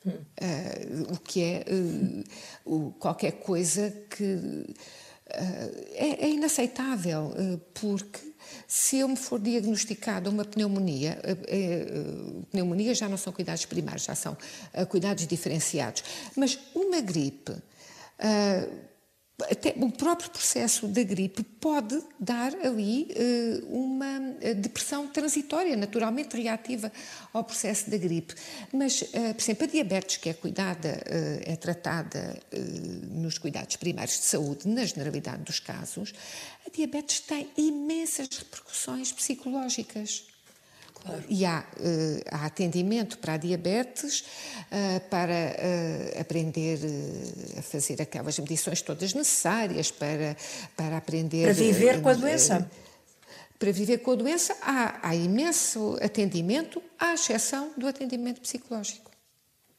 Uh, 0.06 1.14
o 1.14 1.18
que 1.18 1.44
é 1.44 1.66
uh, 1.70 2.24
o, 2.64 2.92
qualquer 2.92 3.34
coisa 3.34 3.94
que 4.10 4.24
uh, 4.24 4.76
é, 5.92 6.26
é, 6.26 6.30
inaceitável, 6.30 7.34
porque 7.74 8.20
se 8.66 9.00
eu 9.00 9.10
me 9.10 9.18
for 9.18 9.40
diagnosticada 9.40 10.30
uma 10.30 10.46
pneumonia, 10.46 11.20
pneumonia 12.50 12.96
já 12.96 13.10
não 13.10 13.18
são 13.18 13.34
cuidados 13.34 13.66
primários, 13.66 14.06
já 14.06 14.16
são 14.16 14.38
cuidados 14.88 15.28
diferenciados, 15.28 16.04
mas 16.36 16.58
uma 16.74 17.02
gripe 17.02 17.52
até 19.44 19.74
o 19.78 19.92
próprio 19.92 20.30
processo 20.30 20.88
da 20.88 21.04
gripe 21.04 21.44
pode 21.44 22.02
dar 22.20 22.54
ali 22.56 23.08
uh, 23.12 23.76
uma 23.76 24.36
eh, 24.42 24.54
depressão 24.54 25.08
transitória, 25.08 25.76
naturalmente 25.76 26.36
reativa 26.36 26.92
ao 27.34 27.44
processo 27.44 27.90
da 27.90 27.98
gripe. 27.98 28.34
Mas, 28.74 29.02
uh, 29.02 29.34
por 29.34 29.42
exemplo, 29.42 29.64
a 29.66 29.68
diabetes, 29.68 30.18
que 30.18 30.30
é 30.30 30.34
cuidada, 30.34 31.02
é 31.46 31.56
tratada 31.56 32.40
nos 33.12 33.38
cuidados 33.38 33.76
primários 33.76 34.18
de 34.20 34.26
saúde, 34.26 34.68
na 34.68 34.86
generalidade 34.86 35.44
dos 35.44 35.60
casos, 35.60 36.14
a 36.66 36.70
diabetes 36.70 37.20
tem 37.22 37.50
imensas 37.58 38.28
repercussões 38.38 39.12
psicológicas. 39.12 40.29
Claro. 41.04 41.24
E 41.30 41.46
há, 41.46 41.60
uh, 41.78 42.22
há, 42.30 42.46
atendimento 42.46 43.18
para 43.18 43.34
a 43.34 43.38
diabetes, 43.38 44.22
uh, 44.22 45.00
para 45.10 45.34
uh, 45.34 46.22
aprender 46.22 46.80
a 47.58 47.62
fazer 47.62 48.02
aquelas 48.02 48.38
medições 48.38 48.82
todas 48.82 49.14
necessárias, 49.14 49.92
para, 49.92 50.36
para 50.76 50.98
aprender. 50.98 51.44
Para 51.44 51.54
viver 51.54 52.02
com 52.02 52.10
a 52.10 52.14
doença. 52.14 52.70
para 53.58 53.72
viver 53.72 54.00
com 54.00 54.12
a 54.12 54.16
doença, 54.16 54.56
há, 54.62 55.10
há 55.10 55.16
imenso 55.16 55.98
atendimento, 56.02 56.82
à 56.98 57.14
exceção 57.14 57.72
do 57.78 57.88
atendimento 57.88 58.42
psicológico. 58.42 59.09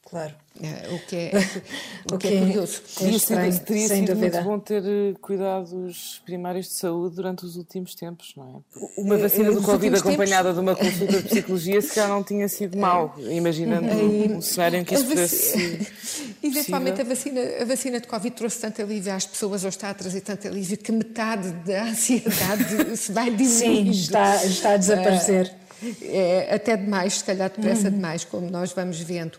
Claro. 0.09 0.35
É, 0.61 0.92
o 0.92 0.99
que 1.07 1.16
é, 1.16 1.30
o 2.12 2.19
que 2.19 2.26
é 2.26 2.38
curioso. 2.40 2.83
Teria 2.99 3.19
sido, 3.19 3.64
teria 3.64 3.88
sido 3.88 4.16
muito 4.16 4.42
bom 4.42 4.59
ter 4.59 4.83
eh, 4.85 5.14
cuidados 5.21 6.21
primários 6.25 6.66
de 6.66 6.73
saúde 6.73 7.14
durante 7.14 7.45
os 7.45 7.57
últimos 7.57 7.95
tempos, 7.95 8.35
não 8.37 8.64
é? 8.76 8.80
Uma 9.00 9.16
vacina 9.16 9.52
do 9.52 9.62
Covid 9.62 9.97
acompanhada 9.97 10.52
tempos... 10.52 10.54
de 10.54 10.61
uma 10.61 10.75
consulta 10.76 11.23
de 11.23 11.28
psicologia 11.28 11.80
se 11.80 11.95
calhar 11.95 12.11
não 12.11 12.25
tinha 12.25 12.49
sido 12.49 12.76
mal, 12.76 13.14
imaginando 13.19 13.87
um, 13.87 14.38
um 14.38 14.42
cenário 14.42 14.80
em 14.80 14.85
que 14.85 14.95
isso 14.95 15.07
pudesse. 15.07 15.87
Eventualmente 16.42 17.00
a 17.00 17.04
vacina, 17.04 17.40
a 17.61 17.64
vacina 17.64 18.00
de 18.00 18.09
Covid 18.09 18.35
trouxe 18.35 18.61
tanto 18.61 18.83
alívio 18.83 19.14
às 19.14 19.26
pessoas, 19.26 19.62
ou 19.62 19.69
está 19.69 19.90
a 19.90 19.95
trazer 19.95 20.23
tanto 20.23 20.49
alívio, 20.49 20.76
que 20.76 20.90
metade 20.90 21.52
da 21.64 21.85
ansiedade 21.85 22.97
se 22.97 23.12
vai 23.12 23.30
diminuindo. 23.30 23.95
Sim, 23.95 24.02
está, 24.02 24.45
está 24.45 24.73
a 24.73 24.76
desaparecer. 24.76 25.47
Uh, 25.47 25.69
é 26.02 26.54
até 26.54 26.76
demais, 26.76 27.14
se 27.14 27.25
calhar 27.25 27.50
depressa 27.50 27.88
uhum. 27.88 27.94
demais, 27.94 28.25
como 28.25 28.50
nós 28.50 28.72
vamos 28.72 29.00
vendo. 29.00 29.38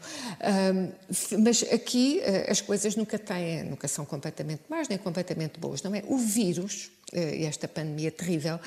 Um, 0.74 0.92
mas 1.44 1.64
aqui 1.72 2.20
eh, 2.20 2.48
as 2.50 2.62
coisas 2.62 2.96
nunca 2.96 3.18
têm, 3.20 3.64
nunca 3.64 3.88
são 3.88 4.06
completamente 4.06 4.64
más 4.70 4.88
nem 4.88 4.98
completamente 4.98 5.60
boas, 5.60 5.82
não 5.84 5.94
é? 5.94 6.04
O 6.08 6.18
vírus, 6.18 6.92
eh, 7.14 7.44
esta 7.44 7.68
pandemia 7.68 8.12
terrível, 8.12 8.60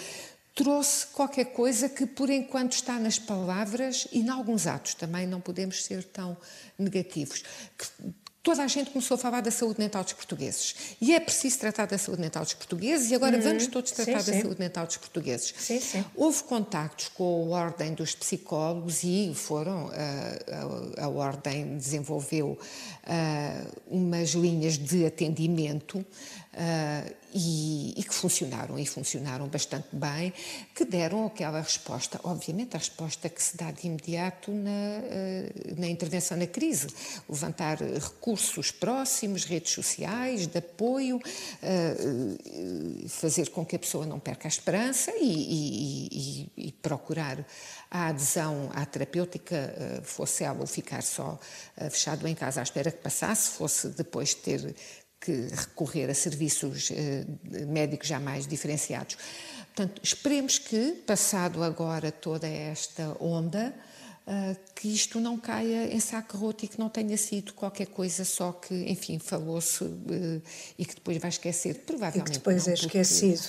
trouxe 0.54 1.07
qualquer 1.09 1.47
coisa 1.47 1.88
que 1.88 2.07
por 2.07 2.31
enquanto 2.31 2.73
está 2.73 2.99
nas 2.99 3.19
palavras 3.19 4.07
e 4.12 4.21
em 4.21 4.28
alguns 4.28 4.66
atos 4.66 4.95
também 4.95 5.26
não 5.26 5.40
podemos 5.40 5.85
ser 5.85 6.04
tão 6.04 6.37
negativos. 6.78 7.43
Que 7.76 7.87
toda 8.45 8.63
a 8.63 8.69
gente 8.69 8.91
começou 8.91 9.15
a 9.15 9.19
falar 9.19 9.41
da 9.41 9.51
saúde 9.51 9.81
mental 9.81 10.05
dos 10.05 10.13
portugueses. 10.13 10.75
E 11.01 11.15
é 11.15 11.19
preciso 11.19 11.59
tratar 11.59 11.87
da 11.87 11.97
saúde 11.97 12.21
mental 12.21 12.45
dos 12.45 12.53
portugueses 12.53 13.11
e 13.11 13.15
agora 13.15 13.37
uhum. 13.39 13.43
vamos 13.43 13.67
todos 13.69 13.91
tratar 13.91 14.21
sim, 14.21 14.31
da 14.31 14.37
sim. 14.37 14.43
saúde 14.43 14.61
mental 14.61 14.87
dos 14.87 14.99
portugueses. 14.99 15.55
Sim, 15.59 15.81
sim. 15.81 16.05
Houve 16.15 16.43
contactos 16.45 17.09
com 17.09 17.55
a 17.55 17.59
Ordem 17.59 17.95
dos 17.95 18.15
Psicólogos 18.15 19.03
e 19.03 19.33
foram, 19.35 19.89
a, 19.89 19.95
eh, 19.95 20.45
a, 20.99 21.05
a 21.05 21.09
Ordem 21.09 21.79
desenvolveu 21.79 22.49
uh, 22.49 23.81
umas 23.89 24.31
linhas 24.31 24.77
de 24.77 25.07
atendimento 25.07 25.99
uh, 25.99 27.15
e, 27.33 27.95
e, 27.97 28.05
que 28.05 28.15
funcionaram, 28.15 28.79
e 28.79 28.87
funcionaram 28.87 29.49
bastante 29.49 29.89
bem, 29.91 30.35
que 30.75 30.85
deram 30.85 31.27
aquela 31.27 31.61
resposta, 31.61 32.21
obviamente 32.23 32.77
a 32.77 32.79
resposta 32.79 33.29
que 33.29 33.43
se 33.43 33.57
dá 33.57 33.73
de 33.73 33.87
imediato 33.89 34.53
na, 34.53 35.01
na 35.77 35.89
intervenção 35.89 36.37
na 36.37 36.47
crise, 36.47 36.87
levantar 37.29 37.79
recursos 37.79 38.34
próximos, 38.71 39.45
redes 39.45 39.73
sociais, 39.73 40.47
de 40.47 40.59
apoio, 40.59 41.17
uh, 41.17 43.09
fazer 43.09 43.50
com 43.50 43.64
que 43.64 43.76
a 43.76 43.79
pessoa 43.79 44.07
não 44.07 44.19
perca 44.19 44.47
a 44.47 44.50
esperança 44.50 45.12
e, 45.21 46.50
e, 46.57 46.69
e 46.69 46.73
procurar 46.73 47.47
a 47.91 48.09
adesão 48.09 48.71
à 48.75 48.85
terapêutica, 48.85 50.03
fosse 50.03 50.43
ela 50.45 50.67
ficar 50.67 51.03
só 51.03 51.38
fechado 51.91 52.26
em 52.26 52.35
casa 52.35 52.61
à 52.61 52.62
espera 52.62 52.91
que 52.91 52.99
passasse, 52.99 53.50
fosse 53.50 53.88
depois 53.88 54.35
ter 54.35 54.75
que 55.25 55.49
recorrer 55.50 56.11
a 56.11 56.14
serviços 56.14 56.91
eh, 56.91 57.25
médicos 57.67 58.07
já 58.07 58.21
mais 58.21 58.47
diferenciados. 58.47 59.17
Portanto, 59.75 59.99
esperemos 60.05 60.59
que, 60.59 61.03
passado 61.07 61.62
agora 61.62 62.12
toda 62.12 62.47
esta 62.47 63.17
onda, 63.19 63.75
Uh, 64.26 64.57
que 64.75 64.88
isto 64.88 65.21
não 65.21 65.37
caia 65.37 65.95
em 65.95 66.00
saco 66.00 66.38
roto 66.38 66.64
e 66.64 66.69
que 66.69 66.78
não 66.78 66.88
tenha 66.88 67.14
sido 67.19 67.52
qualquer 67.52 67.88
coisa 67.88 68.25
só 68.25 68.52
que, 68.52 68.75
enfim, 68.90 69.19
falou-se 69.19 69.85
uh, 69.85 70.43
e 70.78 70.85
que 70.87 70.95
depois 70.95 71.19
vai 71.19 71.28
esquecer. 71.28 71.75
Provavelmente. 71.85 72.28
E 72.28 72.33
que 72.33 72.38
depois 72.38 72.64
não, 72.64 72.71
é 72.71 72.75
esquecido. 72.75 73.43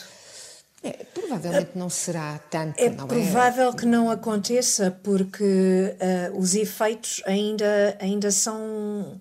É, 0.86 0.92
provavelmente 1.14 1.72
não 1.76 1.90
será 1.90 2.38
tanto. 2.52 2.80
É 2.80 2.90
não 2.90 3.06
é? 3.06 3.08
provável 3.08 3.70
é? 3.70 3.74
que 3.74 3.86
não 3.88 4.12
aconteça, 4.12 4.92
porque 5.02 5.44
uh, 5.44 6.38
os 6.38 6.54
efeitos 6.54 7.24
ainda, 7.26 7.98
ainda 8.00 8.30
são 8.30 9.18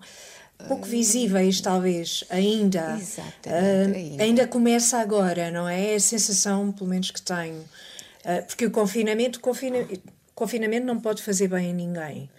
pouco 0.67 0.85
visíveis, 0.85 1.61
talvez, 1.61 2.23
ainda. 2.29 2.97
Exatamente. 2.99 3.47
Uh, 3.47 3.95
ainda. 3.95 4.23
ainda. 4.23 4.47
começa 4.47 4.99
agora, 4.99 5.49
não 5.49 5.67
é? 5.67 5.93
É 5.93 5.95
a 5.95 5.99
sensação, 5.99 6.71
pelo 6.71 6.89
menos, 6.89 7.09
que 7.09 7.21
tenho. 7.21 7.57
Uh, 7.57 8.45
porque 8.45 8.65
o 8.65 8.71
confinamento, 8.71 9.39
confina, 9.39 9.87
confinamento 10.35 10.85
não 10.85 10.99
pode 10.99 11.23
fazer 11.23 11.47
bem 11.47 11.71
a 11.71 11.73
ninguém. 11.73 12.29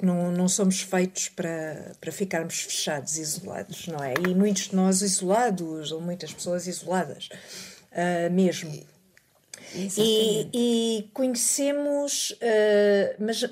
Não, 0.00 0.30
não 0.30 0.48
somos 0.48 0.80
feitos 0.80 1.28
para, 1.28 1.92
para 2.00 2.12
ficarmos 2.12 2.60
fechados, 2.60 3.18
isolados, 3.18 3.88
não 3.88 4.02
é? 4.02 4.14
E 4.28 4.34
muitos 4.34 4.68
de 4.68 4.76
nós 4.76 5.02
isolados, 5.02 5.90
ou 5.90 6.00
muitas 6.00 6.32
pessoas 6.32 6.68
isoladas, 6.68 7.28
uh, 7.90 8.32
mesmo. 8.32 8.72
E, 9.98 10.48
e, 10.54 11.10
conhecemos, 11.12 12.38
mas 13.18 13.44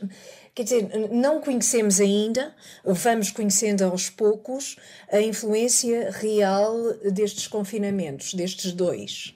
Quer 0.54 0.64
dizer, 0.64 0.88
não 1.10 1.40
conhecemos 1.40 1.98
ainda, 1.98 2.54
vamos 2.84 3.30
conhecendo 3.30 3.84
aos 3.84 4.10
poucos, 4.10 4.76
a 5.10 5.18
influência 5.18 6.10
real 6.10 6.76
destes 7.10 7.46
confinamentos, 7.46 8.34
destes 8.34 8.70
dois. 8.72 9.34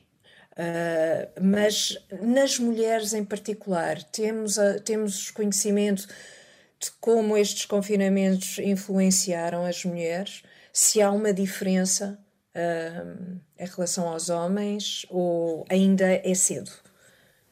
Uh, 0.57 1.29
mas 1.41 1.99
nas 2.23 2.59
mulheres 2.59 3.13
em 3.13 3.23
particular, 3.25 4.03
temos, 4.05 4.59
a, 4.59 4.79
temos 4.81 5.31
conhecimento 5.31 6.07
de 6.79 6.91
como 7.01 7.37
estes 7.37 7.67
confinamentos 7.67 8.59
influenciaram 8.59 9.67
as 9.67 9.85
mulheres, 9.85 10.43
se 10.73 11.03
há 11.03 11.11
uma 11.11 11.33
diferença 11.33 12.19
uh, 12.55 13.41
em 13.59 13.67
relação 13.67 14.09
aos 14.09 14.31
homens 14.31 15.05
ou 15.11 15.67
ainda 15.69 16.07
é 16.07 16.35
cedo? 16.35 16.71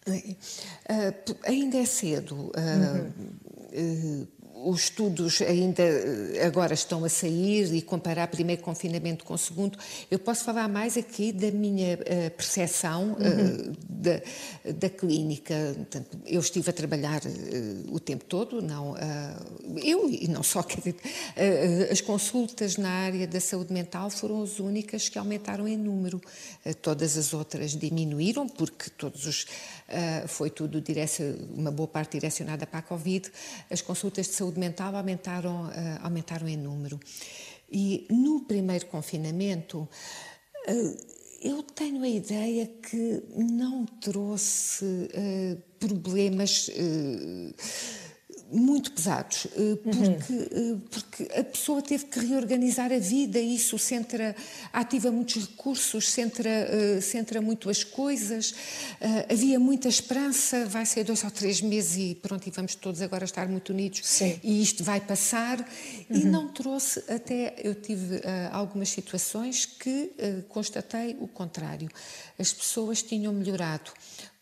Uh, 0.09 1.37
ainda 1.45 1.79
é 1.79 1.85
cedo. 1.85 2.53
Uhum. 2.57 4.27
Os 4.65 4.85
estudos 4.85 5.43
ainda 5.43 5.83
eh, 5.83 6.43
agora 6.47 6.73
estão 6.73 7.05
a 7.05 7.09
sair 7.11 7.75
e 7.75 7.83
comparar 7.83 8.29
primeiro 8.29 8.63
confinamento 8.63 9.23
com 9.23 9.35
o 9.35 9.39
segundo. 9.39 9.79
Eu 10.11 10.19
posso 10.19 10.43
falar 10.43 10.69
mais 10.69 10.97
aqui 10.97 11.33
da 11.33 11.51
minha 11.51 11.95
uh, 11.95 12.31
percepção 12.31 13.13
uh, 13.13 13.17
uhum. 13.17 13.73
da, 13.87 14.23
da 14.73 14.89
clínica. 14.89 15.55
Eu 16.25 16.41
estive 16.41 16.71
a 16.71 16.73
trabalhar 16.73 17.21
o 17.91 18.01
tempo 18.01 18.25
todo, 18.25 18.63
não, 18.63 18.95
eu 19.83 20.09
e 20.09 20.29
não 20.29 20.43
só, 20.43 20.63
dizer, 20.65 20.97
as 21.91 22.01
consultas 22.01 22.77
na 22.77 22.89
área 22.89 23.27
da 23.27 23.41
saúde 23.41 23.73
mental 23.73 24.09
foram 24.09 24.43
as 24.43 24.59
únicas 24.59 25.09
que 25.09 25.19
aumentaram 25.19 25.69
em 25.69 25.77
número. 25.77 26.21
todas 26.81 27.19
as 27.19 27.35
outras 27.35 27.73
diminuíram, 27.73 28.49
porque 28.49 28.91
todos 28.91 29.27
os, 29.27 29.47
foi 30.27 30.51
tudo 30.51 30.83
uma 31.55 31.71
boa 31.71 31.89
parte 31.89 32.13
direcionada 32.13 32.67
para 32.67 32.79
a 32.79 32.83
Covid. 32.83 33.31
As 33.71 33.83
consultas 33.83 34.27
de 34.27 34.33
saúde 34.35 34.54
mental 34.59 34.95
aumentaram, 34.97 35.71
aumentaram 36.03 36.49
em 36.49 36.57
número. 36.57 36.99
E 37.71 38.07
no 38.11 38.43
primeiro 38.43 38.87
confinamento, 38.87 39.89
eu 41.45 41.63
tenho 41.63 42.03
a 42.03 42.09
ideia 42.09 42.67
que 42.67 43.23
não 43.37 43.85
trouxe 43.85 44.85
uh, 44.85 45.63
problemas. 45.79 46.71
Muito 48.57 48.93
pesados, 48.93 49.49
eh, 49.57 49.77
porque, 49.83 50.55
uhum. 50.55 50.81
porque 50.91 51.41
a 51.41 51.43
pessoa 51.43 51.83
teve 51.83 52.05
que 52.07 52.21
reorganizar 52.21 52.93
a 52.93 52.99
vida, 52.99 53.41
isso 53.41 53.77
centra, 53.79 54.37
ativa 54.73 55.11
muitos 55.11 55.47
recursos, 55.47 56.09
centra, 56.11 57.01
centra 57.03 57.41
muito 57.41 57.69
as 57.69 57.83
coisas, 57.83 58.55
havia 59.29 59.59
muita 59.59 59.89
esperança, 59.89 60.67
vai 60.67 60.87
ser 60.87 61.03
dois 61.03 61.25
ou 61.25 61.31
três 61.31 61.61
meses 61.61 61.97
e 61.97 62.15
pronto, 62.15 62.47
e 62.47 62.51
vamos 62.51 62.77
todos 62.77 63.03
agora 63.03 63.25
estar 63.25 63.49
muito 63.49 63.73
unidos 63.73 64.03
Sim. 64.05 64.39
e 64.43 64.63
isto 64.63 64.85
vai 64.85 65.01
passar, 65.01 65.59
uhum. 65.59 66.17
e 66.17 66.25
não 66.25 66.49
trouxe, 66.49 67.03
até 67.09 67.57
eu 67.63 67.75
tive 67.75 68.23
algumas 68.53 68.89
situações 68.89 69.67
que 69.67 70.13
constatei 70.49 71.17
o 71.21 71.27
contrário, 71.27 71.89
as 72.39 72.53
pessoas 72.53 73.03
tinham 73.03 73.33
melhorado 73.33 73.91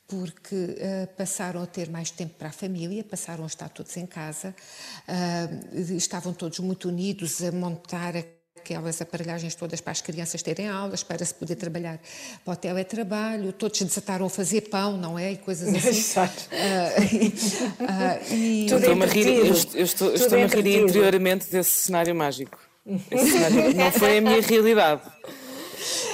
porque 0.06 0.54
uh, 0.54 1.06
passaram 1.16 1.62
a 1.62 1.66
ter 1.66 1.88
mais 1.88 2.10
tempo 2.10 2.34
para 2.38 2.48
a 2.48 2.52
família, 2.52 3.02
passaram 3.02 3.44
a 3.44 3.46
estar 3.46 3.68
todos 3.68 3.96
em 3.96 4.06
casa, 4.06 4.54
uh, 5.08 5.94
estavam 5.94 6.32
todos 6.32 6.58
muito 6.58 6.88
unidos 6.88 7.42
a 7.42 7.50
montar 7.50 8.14
aquelas 8.62 9.02
aparelhagens 9.02 9.54
todas 9.54 9.80
para 9.80 9.90
as 9.90 10.00
crianças 10.00 10.42
terem 10.42 10.68
aulas, 10.68 11.02
para 11.02 11.24
se 11.24 11.34
poder 11.34 11.56
trabalhar 11.56 11.98
para 12.44 12.52
o 12.52 12.56
teletrabalho, 12.56 13.52
todos 13.52 13.80
desataram 13.80 14.26
a 14.26 14.30
fazer 14.30 14.62
pão, 14.62 14.96
não 14.96 15.18
é? 15.18 15.32
E 15.32 15.36
coisas 15.36 15.68
assim. 15.74 15.88
Exato. 15.88 16.48
Uh, 16.52 18.32
e... 18.34 18.66
Estou-me 18.66 19.04
a 19.04 19.08
rir, 19.08 19.26
eu 19.26 19.84
estou, 19.84 20.08
eu 20.08 20.14
estou 20.14 20.38
a 20.38 20.46
rir 20.46 20.82
interiormente 20.82 21.50
desse 21.50 21.70
cenário 21.70 22.14
mágico. 22.14 22.58
Cenário, 22.86 23.74
não 23.76 23.92
foi 23.92 24.18
a 24.18 24.20
minha 24.20 24.40
realidade. 24.40 25.02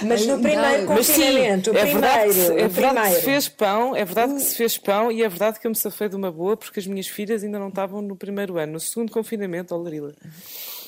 Mas 0.02 0.26
no 0.26 0.40
primeiro 0.40 0.86
não, 0.86 0.96
confinamento, 0.96 1.70
sim, 1.70 1.76
é 1.76 1.84
verdade, 1.84 2.32
primeiro, 2.32 2.58
é 2.58 2.68
verdade 2.68 3.08
que 3.08 3.14
se 3.16 3.22
fez 3.22 3.48
pão, 3.48 3.96
é 3.96 4.04
verdade 4.04 4.34
que 4.34 4.40
se 4.40 4.56
fez 4.56 4.78
pão 4.78 5.12
e 5.12 5.22
é 5.22 5.28
verdade 5.28 5.60
que 5.60 5.66
eu 5.66 5.70
me 5.70 5.76
safei 5.76 6.08
de 6.08 6.16
uma 6.16 6.30
boa 6.30 6.56
porque 6.56 6.80
as 6.80 6.86
minhas 6.86 7.08
filhas 7.08 7.42
ainda 7.42 7.58
não 7.58 7.68
estavam 7.68 8.00
no 8.00 8.16
primeiro 8.16 8.58
ano. 8.58 8.74
No 8.74 8.80
segundo 8.80 9.10
confinamento, 9.10 9.74
ó 9.74 9.78
Larila. 9.78 10.14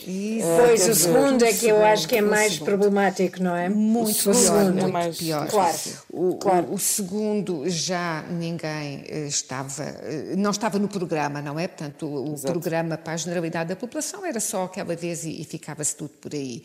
Isso. 0.07 0.47
Pois, 0.57 0.89
o 0.89 0.95
segundo 0.95 1.45
é 1.45 1.53
que 1.53 1.69
eu 1.69 1.85
acho 1.85 2.09
que 2.09 2.17
é 2.17 2.21
mais 2.21 2.59
problemático, 2.59 3.43
não 3.43 3.55
é? 3.55 3.69
Muito 3.69 4.31
o 4.31 4.35
pior, 4.35 4.65
muito 4.65 4.87
é 4.87 4.91
mais 4.91 5.19
pior. 5.19 5.49
Claro. 5.49 5.79
O, 6.11 6.37
claro. 6.37 6.67
O, 6.69 6.75
o, 6.75 6.79
segundo 6.79 7.69
já 7.69 8.23
ninguém 8.23 9.05
eh, 9.09 9.27
estava, 9.27 9.83
eh, 9.83 10.35
não 10.37 10.51
estava 10.51 10.79
no 10.79 10.89
programa, 10.89 11.43
não 11.43 11.59
é? 11.59 11.69
Portanto, 11.69 12.07
o, 12.07 12.35
o 12.35 12.41
programa 12.41 12.97
para 12.97 13.13
a 13.15 13.17
generalidade 13.17 13.69
da 13.69 13.77
população 13.77 14.25
era 14.25 14.41
só 14.41 14.65
aquela 14.65 14.97
vez 14.97 15.25
e, 15.25 15.41
e 15.41 15.45
ficava-se 15.45 15.95
tudo 15.95 16.11
por 16.21 16.35
aí. 16.35 16.63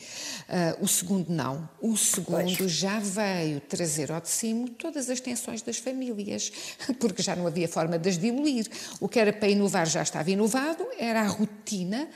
Uh, 0.49 0.83
o 0.83 0.87
segundo 0.87 1.29
não. 1.29 1.69
O 1.81 1.97
segundo 1.97 2.57
pois. 2.57 2.71
já 2.71 2.99
veio 2.99 3.59
trazer 3.59 4.11
ao 4.11 4.21
de 4.21 4.29
cima 4.29 4.67
todas 4.77 5.09
as 5.09 5.19
tensões 5.19 5.61
das 5.61 5.77
famílias, 5.77 6.51
porque 6.99 7.21
já 7.21 7.35
não 7.35 7.47
havia 7.47 7.67
forma 7.67 7.99
de 7.99 8.09
as 8.09 8.17
diluir. 8.17 8.67
O 8.99 9.07
que 9.07 9.19
era 9.19 9.33
para 9.33 9.49
inovar 9.49 9.85
já 9.85 10.01
estava 10.01 10.29
inovado, 10.31 10.85
era 10.97 11.21
a 11.21 11.27
rotina 11.27 12.07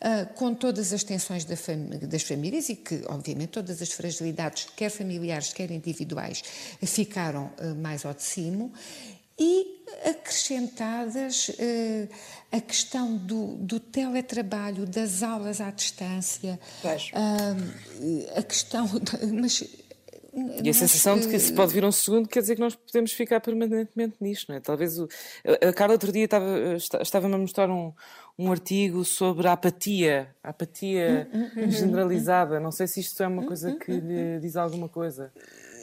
uh, 0.00 0.32
com 0.34 0.54
todas 0.54 0.92
as 0.92 1.02
tensões 1.02 1.44
da 1.44 1.56
fam 1.56 1.88
das 2.02 2.22
famílias 2.22 2.68
e 2.68 2.76
que, 2.76 3.02
obviamente, 3.08 3.50
todas 3.50 3.80
as 3.82 3.92
fragilidades, 3.92 4.68
quer 4.76 4.90
familiares, 4.90 5.52
quer 5.52 5.70
individuais, 5.70 6.42
ficaram 6.84 7.50
uh, 7.60 7.74
mais 7.74 8.04
ao 8.04 8.14
de 8.14 8.22
cima 8.22 8.70
e 9.38 9.82
acrescentadas 10.04 11.48
uh, 11.48 12.08
a 12.50 12.60
questão 12.60 13.16
do, 13.16 13.54
do, 13.56 13.78
teletrabalho, 13.78 14.86
das 14.86 15.22
aulas 15.22 15.60
à 15.60 15.70
distância, 15.70 16.58
uh, 16.82 18.38
a 18.38 18.42
questão. 18.42 18.86
De, 18.96 19.26
mas 19.26 19.62
e 20.62 20.68
a 20.68 20.74
sensação 20.74 21.18
de 21.18 21.28
que 21.28 21.38
se 21.38 21.50
pode 21.54 21.72
vir 21.72 21.82
um 21.82 21.90
segundo 21.90 22.28
quer 22.28 22.40
dizer 22.40 22.56
que 22.56 22.60
nós 22.60 22.74
podemos 22.74 23.10
ficar 23.12 23.40
permanentemente 23.40 24.16
nisto, 24.20 24.50
não 24.50 24.56
é? 24.56 24.60
Talvez 24.60 24.98
o, 24.98 25.08
a 25.66 25.72
Carla 25.72 25.94
outro 25.94 26.12
dia 26.12 26.26
estava, 26.26 26.76
estava-me 27.00 27.34
a 27.34 27.38
mostrar 27.38 27.70
um, 27.70 27.94
um 28.38 28.50
artigo 28.50 29.04
sobre 29.04 29.48
a 29.48 29.52
apatia, 29.52 30.28
a 30.42 30.50
apatia 30.50 31.28
hum, 31.32 31.40
hum, 31.40 31.50
hum, 31.64 31.70
generalizada. 31.70 32.60
Não 32.60 32.70
sei 32.70 32.86
se 32.86 33.00
isto 33.00 33.22
é 33.22 33.26
uma 33.26 33.46
coisa 33.46 33.74
que 33.74 33.92
lhe 33.92 34.38
diz 34.40 34.56
alguma 34.56 34.88
coisa. 34.88 35.32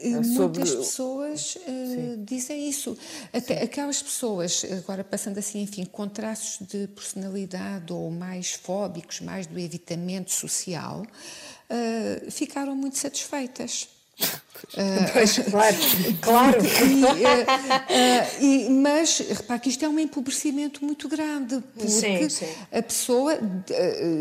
É 0.02 0.22
sobre... 0.22 0.60
Muitas 0.60 0.76
pessoas 0.76 1.56
uh, 1.56 2.18
dizem 2.26 2.70
isso. 2.70 2.98
Até 3.32 3.58
Sim. 3.60 3.64
aquelas 3.64 4.04
pessoas, 4.04 4.66
agora 4.72 5.04
passando 5.04 5.38
assim, 5.38 5.62
enfim, 5.62 5.86
com 5.86 6.08
traços 6.08 6.68
de 6.68 6.88
personalidade 6.88 7.92
ou 7.94 8.12
mais 8.12 8.52
fóbicos, 8.52 9.22
mais 9.22 9.48
do 9.48 9.58
evitamento 9.58 10.32
social, 10.32 11.04
uh, 11.04 12.32
ficaram 12.32 12.76
muito 12.76 12.98
satisfeitas. 12.98 13.88
Uh, 14.74 15.12
pois, 15.14 15.38
claro, 15.38 15.78
claro. 16.22 16.58
E, 16.84 17.04
uh, 17.04 17.10
uh, 18.02 18.42
e, 18.42 18.70
mas 18.70 19.20
repare 19.20 19.60
que 19.60 19.70
isto 19.70 19.86
é 19.86 19.90
um 19.90 20.00
empobrecimento 20.00 20.84
muito 20.84 21.08
grande, 21.08 21.62
porque 21.76 21.90
sim, 21.90 22.30
sim. 22.30 22.48
a 22.72 22.82
pessoa 22.82 23.38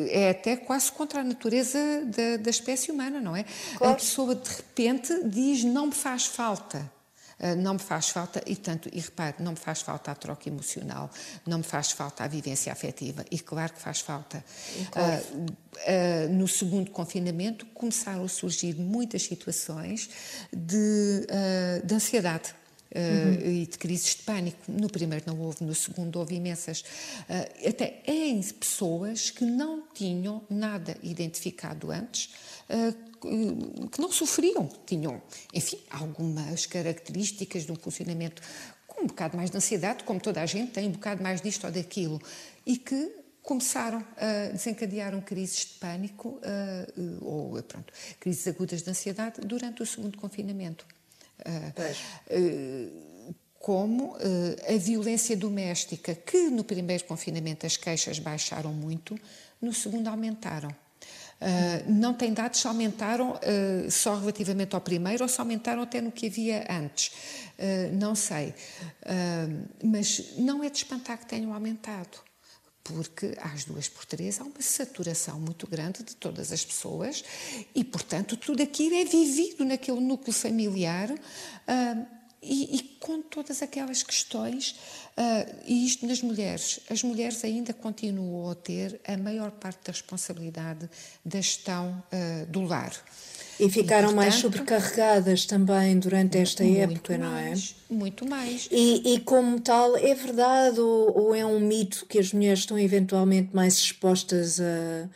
é 0.09 0.31
até 0.31 0.57
quase 0.57 0.93
contra 0.93 1.21
a 1.21 1.25
natureza 1.25 1.79
da, 2.05 2.37
da 2.37 2.51
espécie 2.51 2.91
humana, 2.91 3.21
não 3.21 3.35
é? 3.35 3.45
Claro. 3.77 3.93
A 3.93 3.97
pessoa 3.97 4.35
de 4.35 4.49
repente 4.51 5.13
diz 5.25 5.65
não 5.65 5.87
me 5.87 5.95
faz 5.95 6.27
falta. 6.27 6.91
Ah, 7.43 7.57
não 7.57 7.75
me 7.75 7.81
faz 7.81 8.09
falta, 8.11 8.41
e 8.47 8.55
tanto, 8.55 8.89
e 8.93 9.01
repare, 9.01 9.43
não 9.43 9.51
me 9.51 9.59
faz 9.59 9.83
falta 9.83 10.13
a 10.13 10.15
troca 10.15 10.49
emocional, 10.49 11.11
não 11.45 11.59
me 11.59 11.65
faz 11.65 11.91
falta 11.91 12.23
a 12.23 12.29
vivência 12.29 12.73
afetiva, 12.73 13.25
e 13.33 13.39
claro 13.41 13.73
que 13.73 13.81
faz 13.81 13.99
falta. 13.99 14.45
Claro. 14.93 15.23
Uh, 15.35 15.39
uh, 15.41 16.33
no 16.33 16.47
segundo 16.47 16.93
confinamento 16.93 17.67
começaram 17.75 18.25
a 18.25 18.29
surgir 18.29 18.77
muitas 18.77 19.23
situações 19.25 20.09
de, 20.53 21.27
uh, 21.27 21.85
de 21.85 21.95
ansiedade. 21.95 22.55
Uh, 22.95 23.49
e 23.49 23.67
de 23.67 23.79
crises 23.79 24.17
de 24.17 24.23
pânico. 24.23 24.59
No 24.69 24.87
primeiro 24.87 25.25
não 25.27 25.41
houve, 25.41 25.65
no 25.65 25.75
segundo 25.75 26.19
houve 26.19 26.35
imensas. 26.35 26.85
Até 27.67 28.03
em 28.07 28.43
pessoas 28.43 29.31
que 29.31 29.47
não 29.47 29.83
tinham 29.95 30.43
nada 30.51 30.95
identificado 31.03 31.91
antes, 31.91 32.29
que 33.91 34.01
não 34.01 34.11
sofriam, 34.11 34.69
tinham, 34.85 35.23
enfim, 35.55 35.79
algumas 35.91 36.67
características 36.67 37.65
de 37.65 37.73
um 37.73 37.77
funcionamento 37.77 38.43
com 38.87 39.05
um 39.05 39.07
bocado 39.07 39.37
mais 39.37 39.51
de 39.51 39.57
ansiedade, 39.57 40.05
como 40.05 40.21
toda 40.21 40.43
a 40.43 40.47
gente 40.47 40.73
tem 40.73 40.89
um 40.89 40.93
bocado 40.93 41.23
mais 41.23 41.41
disto 41.41 41.65
ou 41.65 41.71
daquilo, 41.73 42.21
e 42.67 42.77
que 42.77 43.13
começaram 43.43 44.05
a 44.17 44.53
desencadear 44.53 45.21
crises 45.23 45.67
de 45.67 45.75
pânico 45.75 46.41
uh, 46.41 47.25
ou, 47.25 47.63
pronto, 47.63 47.93
crises 48.21 48.47
agudas 48.47 48.83
de 48.83 48.91
ansiedade 48.91 49.41
durante 49.41 49.83
o 49.83 49.87
segundo 49.87 50.19
confinamento. 50.19 50.87
Uh, 51.41 53.13
como 53.59 54.17
a 54.17 54.77
violência 54.77 55.37
doméstica, 55.37 56.17
que 56.17 56.51
no 56.51 56.65
primeiro 56.65 57.05
confinamento 57.05 57.65
as 57.65 57.77
queixas 57.77 58.19
baixaram 58.19 58.73
muito, 58.73 59.17
no 59.61 59.73
segundo 59.73 60.09
aumentaram. 60.09 60.75
Uh, 61.43 61.91
não 61.91 62.15
tem 62.15 62.33
dados 62.33 62.61
se 62.61 62.69
aumentaram 62.69 63.33
uh, 63.33 63.91
só 63.91 64.17
relativamente 64.17 64.77
ao 64.77 64.81
primeiro 64.81 65.25
ou 65.25 65.29
se 65.29 65.41
aumentaram 65.41 65.83
até 65.83 66.01
no 66.01 66.13
que 66.13 66.27
havia 66.27 66.65
antes. 66.71 67.09
Uh, 67.59 67.97
não 67.99 68.15
sei. 68.15 68.55
mas 69.83 70.37
não 70.39 70.63
é 70.63 70.71
de 70.71 70.79
espantar 70.79 71.19
que 71.19 71.27
tenham 71.27 71.53
aumentado. 71.53 72.19
Porque 72.85 73.37
às 73.41 73.65
duas 73.65 73.89
por 73.89 74.05
três 74.05 74.41
há 74.41 74.45
uma 74.45 74.61
saturação 74.61 75.39
muito 75.39 75.69
grande 75.69 76.03
de 76.03 76.17
todas 76.17 76.53
as 76.53 76.65
pessoas 76.65 77.25
e, 77.75 77.85
portanto, 77.85 78.37
tudo 78.37 78.61
aquilo 78.61 78.97
é 78.97 79.05
vivido 79.05 79.65
naquele 79.65 80.01
núcleo 80.01 80.33
familiar 80.33 81.09
e, 82.43 82.77
e, 82.77 82.83
com 82.99 83.23
todas 83.23 83.63
aquelas 83.63 84.03
questões, 84.03 84.75
uh, 85.17 85.55
e 85.65 85.87
isto 85.87 86.05
nas 86.07 86.21
mulheres, 86.21 86.81
as 86.91 87.03
mulheres 87.03 87.45
ainda 87.45 87.73
continuam 87.73 88.51
a 88.51 88.55
ter 88.55 89.01
a 89.07 89.17
maior 89.17 89.53
parte 89.53 89.87
da 89.87 89.93
responsabilidade 89.93 90.91
da 91.25 91.41
gestão 91.41 92.03
uh, 92.13 92.47
do 92.47 92.63
lar. 92.63 92.93
E 93.61 93.71
ficaram 93.71 94.11
e, 94.11 94.15
portanto, 94.15 94.17
mais 94.17 94.35
sobrecarregadas 94.37 95.47
também 95.47 95.99
durante 95.99 96.37
esta 96.37 96.65
época, 96.65 97.17
mais, 97.17 97.77
não 97.89 97.97
é? 97.97 98.01
Muito 98.01 98.29
mais. 98.29 98.69
E, 98.73 99.15
e 99.15 99.21
como 99.21 99.61
tal, 99.61 99.97
é 99.97 100.15
verdade 100.15 100.81
ou, 100.81 101.17
ou, 101.17 101.35
é 101.35 101.47
um 101.47 101.61
mito 101.61 102.07
que 102.07 102.19
as 102.19 102.33
mulheres 102.33 102.61
estão 102.61 102.77
eventualmente 102.77 103.55
mais 103.55 103.75
expostas 103.75 104.59
a, 104.61 105.09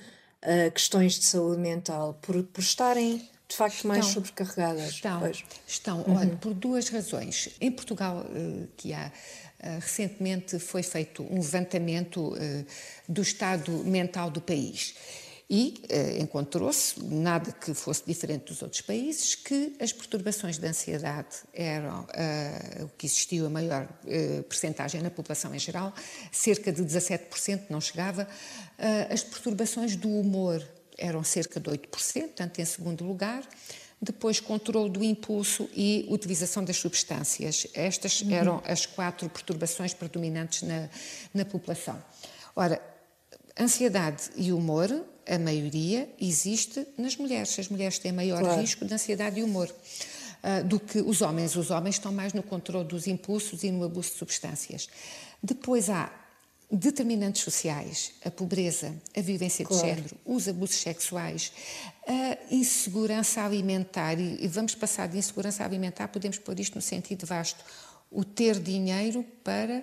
a 0.66 0.70
questões 0.70 1.18
de 1.18 1.24
saúde 1.24 1.60
mental 1.60 2.16
por, 2.22 2.40
por 2.44 2.60
estarem 2.60 3.28
de 3.48 3.54
facto 3.54 3.76
estão, 3.76 3.88
mais 3.88 4.06
sobrecarregadas. 4.06 4.90
Estão, 4.90 5.20
pois. 5.20 5.44
estão 5.66 6.02
uhum. 6.02 6.16
olha, 6.16 6.36
por 6.36 6.52
duas 6.52 6.88
razões. 6.88 7.50
Em 7.60 7.70
Portugal, 7.70 8.26
eh, 8.34 8.66
que 8.76 8.92
há 8.92 9.12
eh, 9.60 9.78
recentemente 9.80 10.58
foi 10.58 10.82
feito 10.82 11.22
um 11.22 11.36
levantamento 11.36 12.36
eh, 12.36 12.64
do 13.08 13.22
estado 13.22 13.70
mental 13.84 14.30
do 14.30 14.40
país 14.40 14.94
e 15.48 15.80
encontrou-se, 16.20 17.00
nada 17.04 17.52
que 17.52 17.72
fosse 17.72 18.02
diferente 18.04 18.46
dos 18.46 18.62
outros 18.62 18.80
países, 18.80 19.36
que 19.36 19.76
as 19.78 19.92
perturbações 19.92 20.58
de 20.58 20.66
ansiedade 20.66 21.36
eram 21.54 22.04
o 22.82 22.88
que 22.98 23.06
existiu 23.06 23.46
a 23.46 23.48
maior 23.48 23.86
percentagem 24.48 25.00
na 25.00 25.08
população 25.08 25.54
em 25.54 25.58
geral, 25.60 25.94
cerca 26.32 26.72
de 26.72 26.82
17% 26.82 27.66
não 27.70 27.80
chegava, 27.80 28.26
as 29.08 29.22
perturbações 29.22 29.94
do 29.94 30.08
humor 30.08 30.66
eram 30.98 31.22
cerca 31.24 31.60
de 31.60 31.70
8%, 31.70 31.88
portanto, 31.88 32.58
em 32.58 32.64
segundo 32.64 33.04
lugar. 33.04 33.42
Depois, 34.00 34.40
controle 34.40 34.90
do 34.90 35.02
impulso 35.02 35.68
e 35.74 36.06
utilização 36.10 36.62
das 36.62 36.76
substâncias. 36.76 37.66
Estas 37.72 38.20
uhum. 38.20 38.34
eram 38.34 38.62
as 38.66 38.84
quatro 38.84 39.28
perturbações 39.28 39.94
predominantes 39.94 40.62
na, 40.62 40.88
na 41.32 41.44
população. 41.44 42.02
Ora, 42.54 42.80
ansiedade 43.58 44.30
e 44.36 44.52
humor, 44.52 44.90
a 45.26 45.38
maioria 45.38 46.08
existe 46.20 46.86
nas 46.98 47.16
mulheres. 47.16 47.58
As 47.58 47.68
mulheres 47.68 47.98
têm 47.98 48.12
maior 48.12 48.40
claro. 48.40 48.60
risco 48.60 48.84
de 48.84 48.92
ansiedade 48.92 49.40
e 49.40 49.42
humor 49.42 49.68
uh, 49.68 50.64
do 50.64 50.78
que 50.78 50.98
os 51.00 51.22
homens. 51.22 51.56
Os 51.56 51.70
homens 51.70 51.96
estão 51.96 52.12
mais 52.12 52.32
no 52.34 52.42
controle 52.42 52.86
dos 52.86 53.06
impulsos 53.06 53.64
e 53.64 53.70
no 53.70 53.84
abuso 53.84 54.10
de 54.10 54.18
substâncias. 54.18 54.88
Depois 55.42 55.88
há 55.88 56.12
determinantes 56.70 57.42
sociais, 57.42 58.12
a 58.24 58.30
pobreza, 58.30 58.94
a 59.16 59.20
vivência 59.20 59.64
claro. 59.64 59.82
de 59.82 59.88
género, 59.88 60.16
os 60.24 60.48
abusos 60.48 60.76
sexuais, 60.76 61.52
a 62.06 62.54
insegurança 62.54 63.42
alimentar, 63.42 64.18
e 64.18 64.46
vamos 64.48 64.74
passar 64.74 65.08
de 65.08 65.16
insegurança 65.16 65.64
alimentar, 65.64 66.08
podemos 66.08 66.38
pôr 66.38 66.58
isto 66.58 66.74
no 66.74 66.82
sentido 66.82 67.26
vasto, 67.26 67.64
o 68.10 68.24
ter 68.24 68.58
dinheiro 68.58 69.24
para 69.44 69.82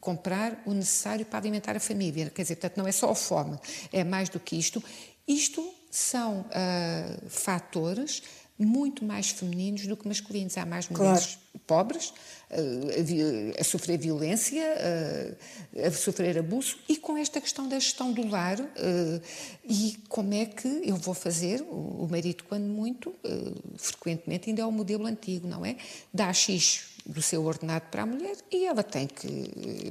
comprar 0.00 0.62
o 0.66 0.72
necessário 0.72 1.24
para 1.26 1.38
alimentar 1.38 1.76
a 1.76 1.80
família. 1.80 2.30
Quer 2.30 2.42
dizer, 2.42 2.56
portanto, 2.56 2.76
não 2.76 2.86
é 2.86 2.92
só 2.92 3.10
a 3.10 3.14
fome, 3.14 3.58
é 3.92 4.04
mais 4.04 4.28
do 4.28 4.38
que 4.38 4.56
isto. 4.56 4.82
Isto 5.26 5.66
são 5.90 6.40
uh, 6.42 7.28
fatores 7.30 8.22
muito 8.58 9.04
mais 9.04 9.30
femininos 9.30 9.86
do 9.86 9.96
que 9.96 10.06
masculinos. 10.06 10.58
Há 10.58 10.66
mais 10.66 10.88
mulheres 10.88 11.38
claro. 11.38 11.64
pobres 11.66 12.12
uh, 12.50 13.56
a, 13.56 13.60
a, 13.60 13.64
sofrer 13.64 13.98
violência, 13.98 14.62
uh, 14.62 15.86
a 15.86 15.90
sofrer 15.92 16.38
abuso 16.38 16.76
e 16.88 16.96
com 16.96 17.16
esta 17.16 17.40
questão 17.40 17.68
da 17.68 17.78
gestão 17.78 18.12
do 18.12 18.26
lar 18.26 18.60
uh, 18.60 19.22
e 19.64 19.96
como 20.08 20.34
é 20.34 20.46
que 20.46 20.68
eu 20.84 20.96
vou 20.96 21.14
fazer, 21.14 21.62
o, 21.62 22.04
o 22.04 22.08
marido 22.10 22.44
quando 22.44 22.64
muito, 22.64 23.14
frequentemente 23.76 24.50
ainda 24.50 24.62
é 24.62 24.66
o 24.66 24.72
modelo 24.72 25.06
antigo, 25.06 25.46
não 25.46 25.64
é? 25.64 25.76
Dá 26.12 26.32
X 26.32 26.88
do 27.06 27.22
seu 27.22 27.44
ordenado 27.44 27.86
para 27.90 28.02
a 28.02 28.06
mulher 28.06 28.36
e 28.50 28.66
ela 28.66 28.82
tem 28.82 29.06
que, 29.06 29.26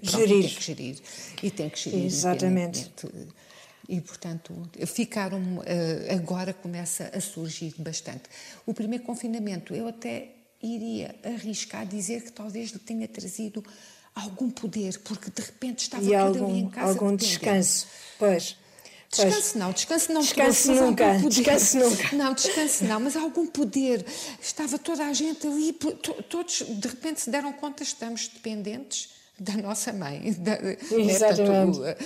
pronto, 0.01 0.12
gerir. 0.12 0.43
Tem 0.43 0.56
que 0.56 0.63
gerir. 0.63 0.97
E 1.41 1.51
tem 1.51 1.69
que 1.69 1.80
gerir. 1.80 2.06
Exatamente. 2.06 2.91
E, 3.88 4.02
portanto, 4.02 4.54
ficaram. 4.86 5.63
Eh, 5.65 6.13
agora 6.13 6.54
começa 6.54 7.10
a 7.13 7.21
surgir 7.21 7.73
bastante. 7.78 8.23
O 8.65 8.73
primeiro 8.73 9.04
confinamento, 9.06 9.73
eu 9.73 9.88
até 9.88 10.34
iria 10.62 11.15
arriscar 11.23 11.86
dizer 11.86 12.23
que 12.23 12.32
talvez 12.32 12.71
lhe 12.71 12.80
tenha 12.80 13.08
trazido 13.08 13.63
algum 14.13 14.50
poder, 14.50 15.00
porque 15.00 15.30
de 15.30 15.41
repente 15.41 15.84
estava 15.84 16.04
e 16.04 16.08
tudo 16.08 16.17
algum, 16.17 16.45
ali 16.45 16.60
em 16.60 16.69
casa. 16.69 16.91
Algum 16.91 17.15
descanso, 17.15 17.88
pois. 18.17 18.58
Descanse 19.10 19.58
não, 19.58 19.71
descanse 19.71 20.12
não. 20.12 20.21
Descanse 20.21 20.71
nunca, 20.71 21.17
descanse 21.30 21.78
nunca. 21.78 22.12
Não, 22.17 22.34
descanse 22.34 22.84
não, 22.84 23.00
mas 23.00 23.15
algum 23.15 23.47
poder. 23.47 24.06
Estava 24.41 24.78
toda 24.78 25.06
a 25.06 25.13
gente 25.13 25.47
ali, 25.47 25.71
todos 26.30 26.63
de 26.67 26.88
repente 26.89 27.21
se 27.21 27.30
deram 27.30 27.54
conta, 27.54 27.84
estamos 27.84 28.28
dependentes 28.28 29.10
da 29.39 29.54
nossa 29.54 29.93
mãe. 29.93 30.34
Da, 30.34 30.58
Exatamente. 30.91 31.82
É, 31.84 31.97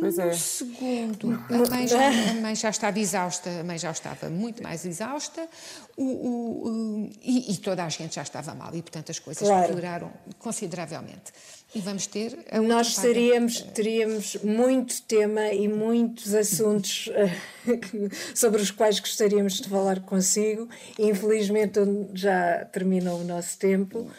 Pois 0.00 0.18
é. 0.18 0.32
segundo, 0.32 1.32
a 1.48 1.70
mãe, 1.70 1.86
já, 1.86 2.08
a 2.30 2.34
mãe, 2.34 2.54
já, 2.54 2.70
estava 2.70 2.98
exausta, 2.98 3.50
a 3.60 3.64
mãe 3.64 3.78
já 3.78 3.90
estava 3.90 4.28
muito 4.28 4.62
mais 4.62 4.84
exausta 4.84 5.48
o, 5.96 6.04
o, 6.04 6.68
o, 6.68 7.10
e, 7.22 7.52
e, 7.52 7.56
toda 7.56 7.84
a 7.84 7.88
gente 7.88 8.14
já 8.14 8.22
estava 8.22 8.54
mal 8.54 8.74
e, 8.74 8.82
portanto, 8.82 9.10
as 9.10 9.18
coisas 9.18 9.46
claro. 9.46 9.72
pioraram 9.72 10.12
consideravelmente. 10.38 11.32
E 11.74 11.80
vamos 11.80 12.06
ter. 12.06 12.38
Nós 12.66 12.96
teríamos, 12.96 13.60
teríamos 13.60 14.36
muito 14.42 15.02
tema 15.02 15.48
e 15.48 15.68
muitos 15.68 16.34
assuntos 16.34 17.10
eh, 17.12 17.36
sobre 18.34 18.62
os 18.62 18.70
quais 18.70 19.00
gostaríamos 19.00 19.54
de 19.60 19.68
falar 19.68 20.00
consigo. 20.00 20.66
Infelizmente, 20.98 21.78
já 22.14 22.64
terminou 22.72 23.20
o 23.20 23.24
nosso 23.24 23.58
tempo. 23.58 24.10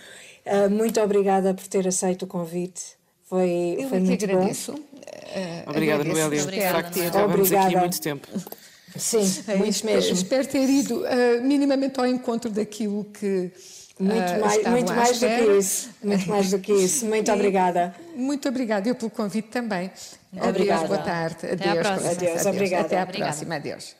Eh, 0.46 0.68
muito 0.68 1.02
obrigada 1.02 1.54
por 1.54 1.66
ter 1.68 1.88
aceito 1.88 2.24
o 2.24 2.28
convite. 2.28 2.99
Foi, 3.30 3.76
Eu 3.78 3.90
foi 3.90 4.00
muito 4.00 4.26
agradeço. 4.26 4.72
bom. 4.74 4.80
Uh, 4.80 5.70
Obrigada, 5.70 6.04
Noélia. 6.04 6.46
De 6.46 6.62
facto, 6.62 6.98
estávamos 6.98 7.54
aqui 7.54 7.76
muito 7.76 8.02
tempo. 8.02 8.28
Sim, 8.96 9.44
é, 9.48 9.56
muito 9.56 9.70
espero, 9.70 9.96
mesmo. 9.96 10.14
Espero 10.16 10.48
ter 10.48 10.68
ido 10.68 11.04
uh, 11.04 11.42
minimamente 11.44 12.00
ao 12.00 12.08
encontro 12.08 12.50
daquilo 12.50 13.06
que. 13.06 13.52
Muito, 14.00 14.16
uh, 14.16 14.40
mais, 14.40 14.68
muito 14.68 14.94
mais 14.94 15.20
do 15.20 15.28
que 15.28 15.58
isso. 15.60 15.90
Muito 16.02 16.30
mais 16.30 16.50
do 16.50 16.60
que 16.60 16.72
isso. 16.74 17.06
Muito 17.08 17.32
obrigada. 17.32 17.94
Muito 18.16 18.48
obrigada. 18.48 18.88
Eu 18.88 18.96
pelo 18.96 19.12
convite 19.12 19.50
também. 19.50 19.92
Obrigada. 20.34 20.88
Boa 20.88 21.00
tarde. 21.00 21.46
Até 21.46 21.70
Adeus. 21.70 21.86
À 21.86 22.12
Adeus. 22.12 22.46
Obrigada. 22.46 22.86
Até 22.86 22.98
à 22.98 23.04
obrigada. 23.04 23.32
próxima. 23.32 23.56
Adeus. 23.56 23.99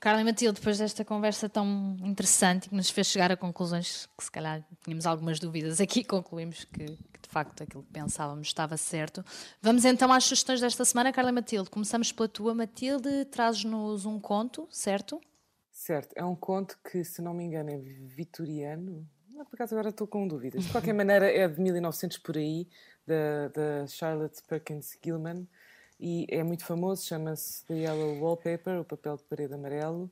Carla 0.00 0.20
e 0.20 0.24
Matilde, 0.24 0.60
depois 0.60 0.78
desta 0.78 1.04
conversa 1.04 1.48
tão 1.48 1.96
interessante 2.04 2.68
que 2.68 2.74
nos 2.74 2.88
fez 2.88 3.08
chegar 3.08 3.32
a 3.32 3.36
conclusões 3.36 4.08
que 4.16 4.22
se 4.22 4.30
calhar 4.30 4.64
tínhamos 4.84 5.06
algumas 5.06 5.40
dúvidas 5.40 5.80
aqui, 5.80 6.04
concluímos 6.06 6.64
que, 6.64 6.84
que, 6.86 7.20
de 7.20 7.28
facto 7.28 7.64
aquilo 7.64 7.82
que 7.82 7.92
pensávamos 7.92 8.46
estava 8.46 8.76
certo. 8.76 9.24
Vamos 9.60 9.84
então 9.84 10.12
às 10.12 10.22
sugestões 10.22 10.60
desta 10.60 10.84
semana, 10.84 11.12
Carla 11.12 11.30
e 11.30 11.32
Matilde. 11.32 11.68
Começamos 11.68 12.12
pela 12.12 12.28
tua, 12.28 12.54
Matilde, 12.54 13.24
trazes-nos 13.24 14.06
um 14.06 14.20
conto, 14.20 14.68
certo? 14.70 15.20
Certo, 15.72 16.12
é 16.14 16.24
um 16.24 16.36
conto 16.36 16.78
que, 16.88 17.02
se 17.02 17.20
não 17.20 17.34
me 17.34 17.42
engano, 17.42 17.70
é 17.70 17.78
vitoriano. 17.78 19.04
Não, 19.30 19.44
por 19.44 19.56
acaso 19.56 19.74
agora 19.74 19.88
estou 19.88 20.06
com 20.06 20.28
dúvidas. 20.28 20.64
De 20.64 20.70
qualquer 20.70 20.94
maneira, 20.94 21.28
é 21.28 21.48
de 21.48 21.60
1900 21.60 22.18
por 22.18 22.36
aí, 22.36 22.68
da 23.04 23.86
Charlotte 23.88 24.42
Perkins 24.46 24.96
Gilman 25.02 25.48
e 26.00 26.26
é 26.28 26.42
muito 26.44 26.64
famoso, 26.64 27.04
chama-se 27.04 27.64
The 27.64 27.74
Yellow 27.74 28.20
Wallpaper, 28.20 28.80
o 28.80 28.84
papel 28.84 29.16
de 29.16 29.24
parede 29.24 29.54
amarelo. 29.54 30.10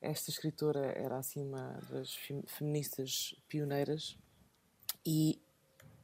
Esta 0.00 0.30
escritora 0.30 0.92
era 0.96 1.18
assim 1.18 1.42
uma 1.42 1.78
das 1.90 2.14
feministas 2.46 3.34
pioneiras 3.48 4.16
e 5.04 5.38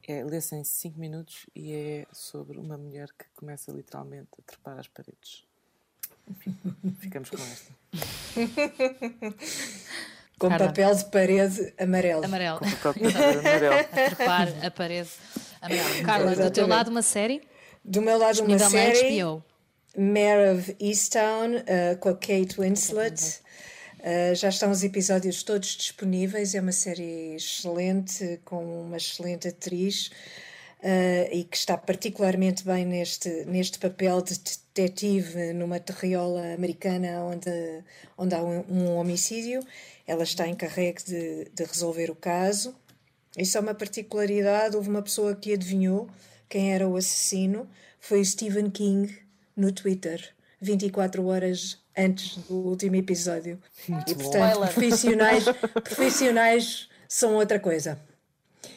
é, 0.07 0.23
lê-se 0.23 0.55
em 0.55 0.63
5 0.63 0.99
minutos 0.99 1.47
e 1.55 1.73
é 1.73 2.05
sobre 2.11 2.59
uma 2.59 2.77
mulher 2.77 3.07
que 3.17 3.25
começa 3.33 3.71
literalmente 3.71 4.27
a 4.37 4.41
trepar 4.43 4.77
as 4.77 4.87
paredes. 4.87 5.43
Enfim, 6.29 6.55
ficamos 6.99 7.29
com 7.29 7.37
esta. 7.37 7.73
com 10.37 10.49
papel 10.49 10.95
de 10.95 11.05
parede 11.05 11.73
amarelo. 11.79 12.25
Amarelo. 12.25 12.59
Com 12.59 12.71
papel 12.71 13.07
de 13.07 13.13
parede 13.13 13.39
amarelo. 13.39 13.75
a 13.79 13.83
trepar 13.83 14.65
a 14.65 14.71
parede 14.71 15.09
amarelo. 15.61 16.05
Carla, 16.05 16.35
do 16.35 16.51
teu 16.51 16.67
lado 16.67 16.91
uma 16.91 17.01
série? 17.01 17.54
Do 17.87 18.01
meu 18.01 18.17
lado, 18.17 18.43
uma 18.43 18.57
série. 18.57 19.21
Mare 19.95 20.57
of 20.57 20.75
Easttown, 20.79 21.57
uh, 21.57 21.97
com 21.99 22.09
a 22.09 22.13
Kate 22.15 22.55
Winslet. 22.57 23.39
Uh, 23.99 24.33
já 24.33 24.49
estão 24.49 24.71
os 24.71 24.83
episódios 24.83 25.43
todos 25.43 25.69
disponíveis. 25.77 26.55
É 26.55 26.61
uma 26.61 26.71
série 26.71 27.35
excelente, 27.35 28.41
com 28.43 28.81
uma 28.81 28.97
excelente 28.97 29.47
atriz 29.49 30.07
uh, 30.79 31.29
e 31.31 31.43
que 31.43 31.55
está 31.55 31.77
particularmente 31.77 32.65
bem 32.65 32.85
neste, 32.85 33.29
neste 33.45 33.77
papel 33.77 34.19
de 34.23 34.33
detetive 34.33 35.53
numa 35.53 35.79
terriola 35.79 36.55
americana 36.55 37.23
onde, 37.23 37.83
onde 38.17 38.33
há 38.33 38.43
um, 38.43 38.65
um 38.67 38.95
homicídio. 38.95 39.61
Ela 40.07 40.23
está 40.23 40.47
encarregue 40.47 41.03
de, 41.05 41.51
de 41.53 41.63
resolver 41.63 42.09
o 42.09 42.15
caso. 42.15 42.75
Isso 43.37 43.59
é 43.59 43.61
uma 43.61 43.75
particularidade. 43.75 44.75
Houve 44.75 44.89
uma 44.89 45.03
pessoa 45.03 45.35
que 45.35 45.53
adivinhou 45.53 46.09
quem 46.49 46.73
era 46.73 46.87
o 46.87 46.95
assassino 46.95 47.69
foi 47.99 48.21
o 48.21 48.25
Stephen 48.25 48.69
King 48.69 49.17
no 49.55 49.71
Twitter, 49.71 50.33
24 50.61 51.25
horas 51.25 51.79
antes 51.97 52.37
do 52.37 52.55
último 52.55 52.95
episódio. 52.95 53.59
Muito 53.87 54.11
e 54.11 54.15
portanto, 54.15 54.59
profissionais, 54.59 55.45
profissionais 55.83 56.89
são 57.07 57.33
outra 57.35 57.59
coisa. 57.59 57.99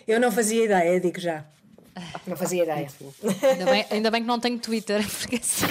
Eu 0.06 0.20
não 0.20 0.30
fazia 0.30 0.64
ideia, 0.64 1.00
digo 1.00 1.20
já. 1.20 1.44
Não 2.26 2.36
fazia 2.36 2.62
ideia. 2.62 2.88
Ainda 3.42 3.64
bem, 3.64 3.86
ainda 3.90 4.10
bem 4.10 4.22
que 4.22 4.28
não 4.28 4.38
tenho 4.38 4.58
Twitter, 4.58 5.04
porque 5.18 5.36
assim. 5.36 5.66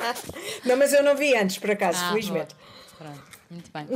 Não, 0.66 0.76
mas 0.76 0.92
eu 0.92 1.02
não 1.02 1.16
vi 1.16 1.36
antes, 1.36 1.58
por 1.58 1.70
acaso, 1.70 1.98
Ah, 2.02 2.08
felizmente. 2.10 2.54
Pronto, 2.98 3.22
muito 3.52 3.70
bem. 3.72 3.86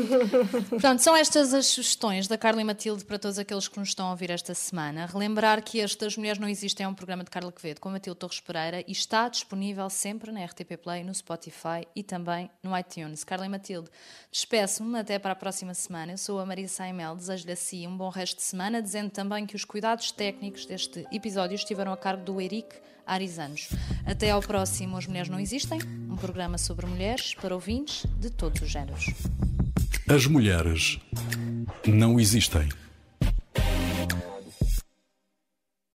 Portanto, 0.69 1.01
são 1.01 1.17
estas 1.17 1.53
as 1.55 1.67
sugestões 1.67 2.29
da 2.29 2.37
Carla 2.37 2.61
e 2.61 2.65
Matilde 2.65 3.05
para 3.05 3.19
todos 3.19 3.39
aqueles 3.39 3.67
que 3.69 3.79
nos 3.79 3.89
estão 3.89 4.07
a 4.07 4.11
ouvir 4.11 4.31
esta 4.31 4.55
semana. 4.55 5.07
Relembrar 5.07 5.63
que 5.63 5.79
este 5.79 6.05
As 6.05 6.17
Mulheres 6.17 6.39
Não 6.39 6.49
Existem 6.49 6.85
é 6.85 6.89
um 6.89 6.95
programa 6.95 7.25
de 7.25 7.31
Carla 7.31 7.51
Quevedo 7.51 7.81
com 7.81 7.89
a 7.89 7.93
Matilde 7.93 8.19
Torres 8.19 8.41
Pereira 8.41 8.85
e 8.87 8.93
está 8.93 9.29
disponível 9.29 9.89
sempre 9.91 10.31
na 10.31 10.45
RTP 10.45 10.77
Play, 10.83 11.03
no 11.03 11.15
Spotify 11.15 11.87
e 11.95 12.03
também 12.03 12.51
no 12.63 12.77
iTunes. 12.77 13.25
Carla 13.25 13.47
e 13.47 13.49
Matilde, 13.49 13.91
despeço-me 14.31 14.99
até 14.99 15.19
para 15.19 15.33
a 15.33 15.37
próxima 15.37 15.75
semana. 15.75 16.13
Eu 16.13 16.19
sou 16.19 16.39
a 16.39 16.47
Maria 16.47 16.69
Saimel, 16.69 17.17
desejo-lhe 17.17 17.53
assim 17.53 17.87
um 17.87 17.97
bom 17.97 18.09
resto 18.09 18.37
de 18.37 18.43
semana, 18.43 18.83
dizendo 18.83 19.11
também 19.11 19.47
que 19.47 19.57
os 19.57 19.65
cuidados 19.65 20.11
técnicos 20.13 20.67
deste 20.67 21.07
episódio 21.13 21.55
estiveram 21.55 21.93
a 21.93 21.97
cargo 21.97 22.25
do 22.25 22.41
Eric 22.41 22.77
Arizanos. 23.07 23.69
Até 24.05 24.31
ao 24.31 24.43
próximo 24.43 24.97
As 24.97 25.07
Mulheres 25.07 25.29
Não 25.29 25.39
Existem, 25.39 25.79
um 26.11 26.17
programa 26.17 26.59
sobre 26.59 26.87
mulheres 26.87 27.35
para 27.35 27.55
ouvintes 27.55 28.05
de 28.19 28.31
todos 28.31 28.61
os 28.61 28.71
géneros. 28.71 29.07
As 30.09 30.27
mulheres 30.27 30.99
não 31.87 32.19
existem. 32.19 32.69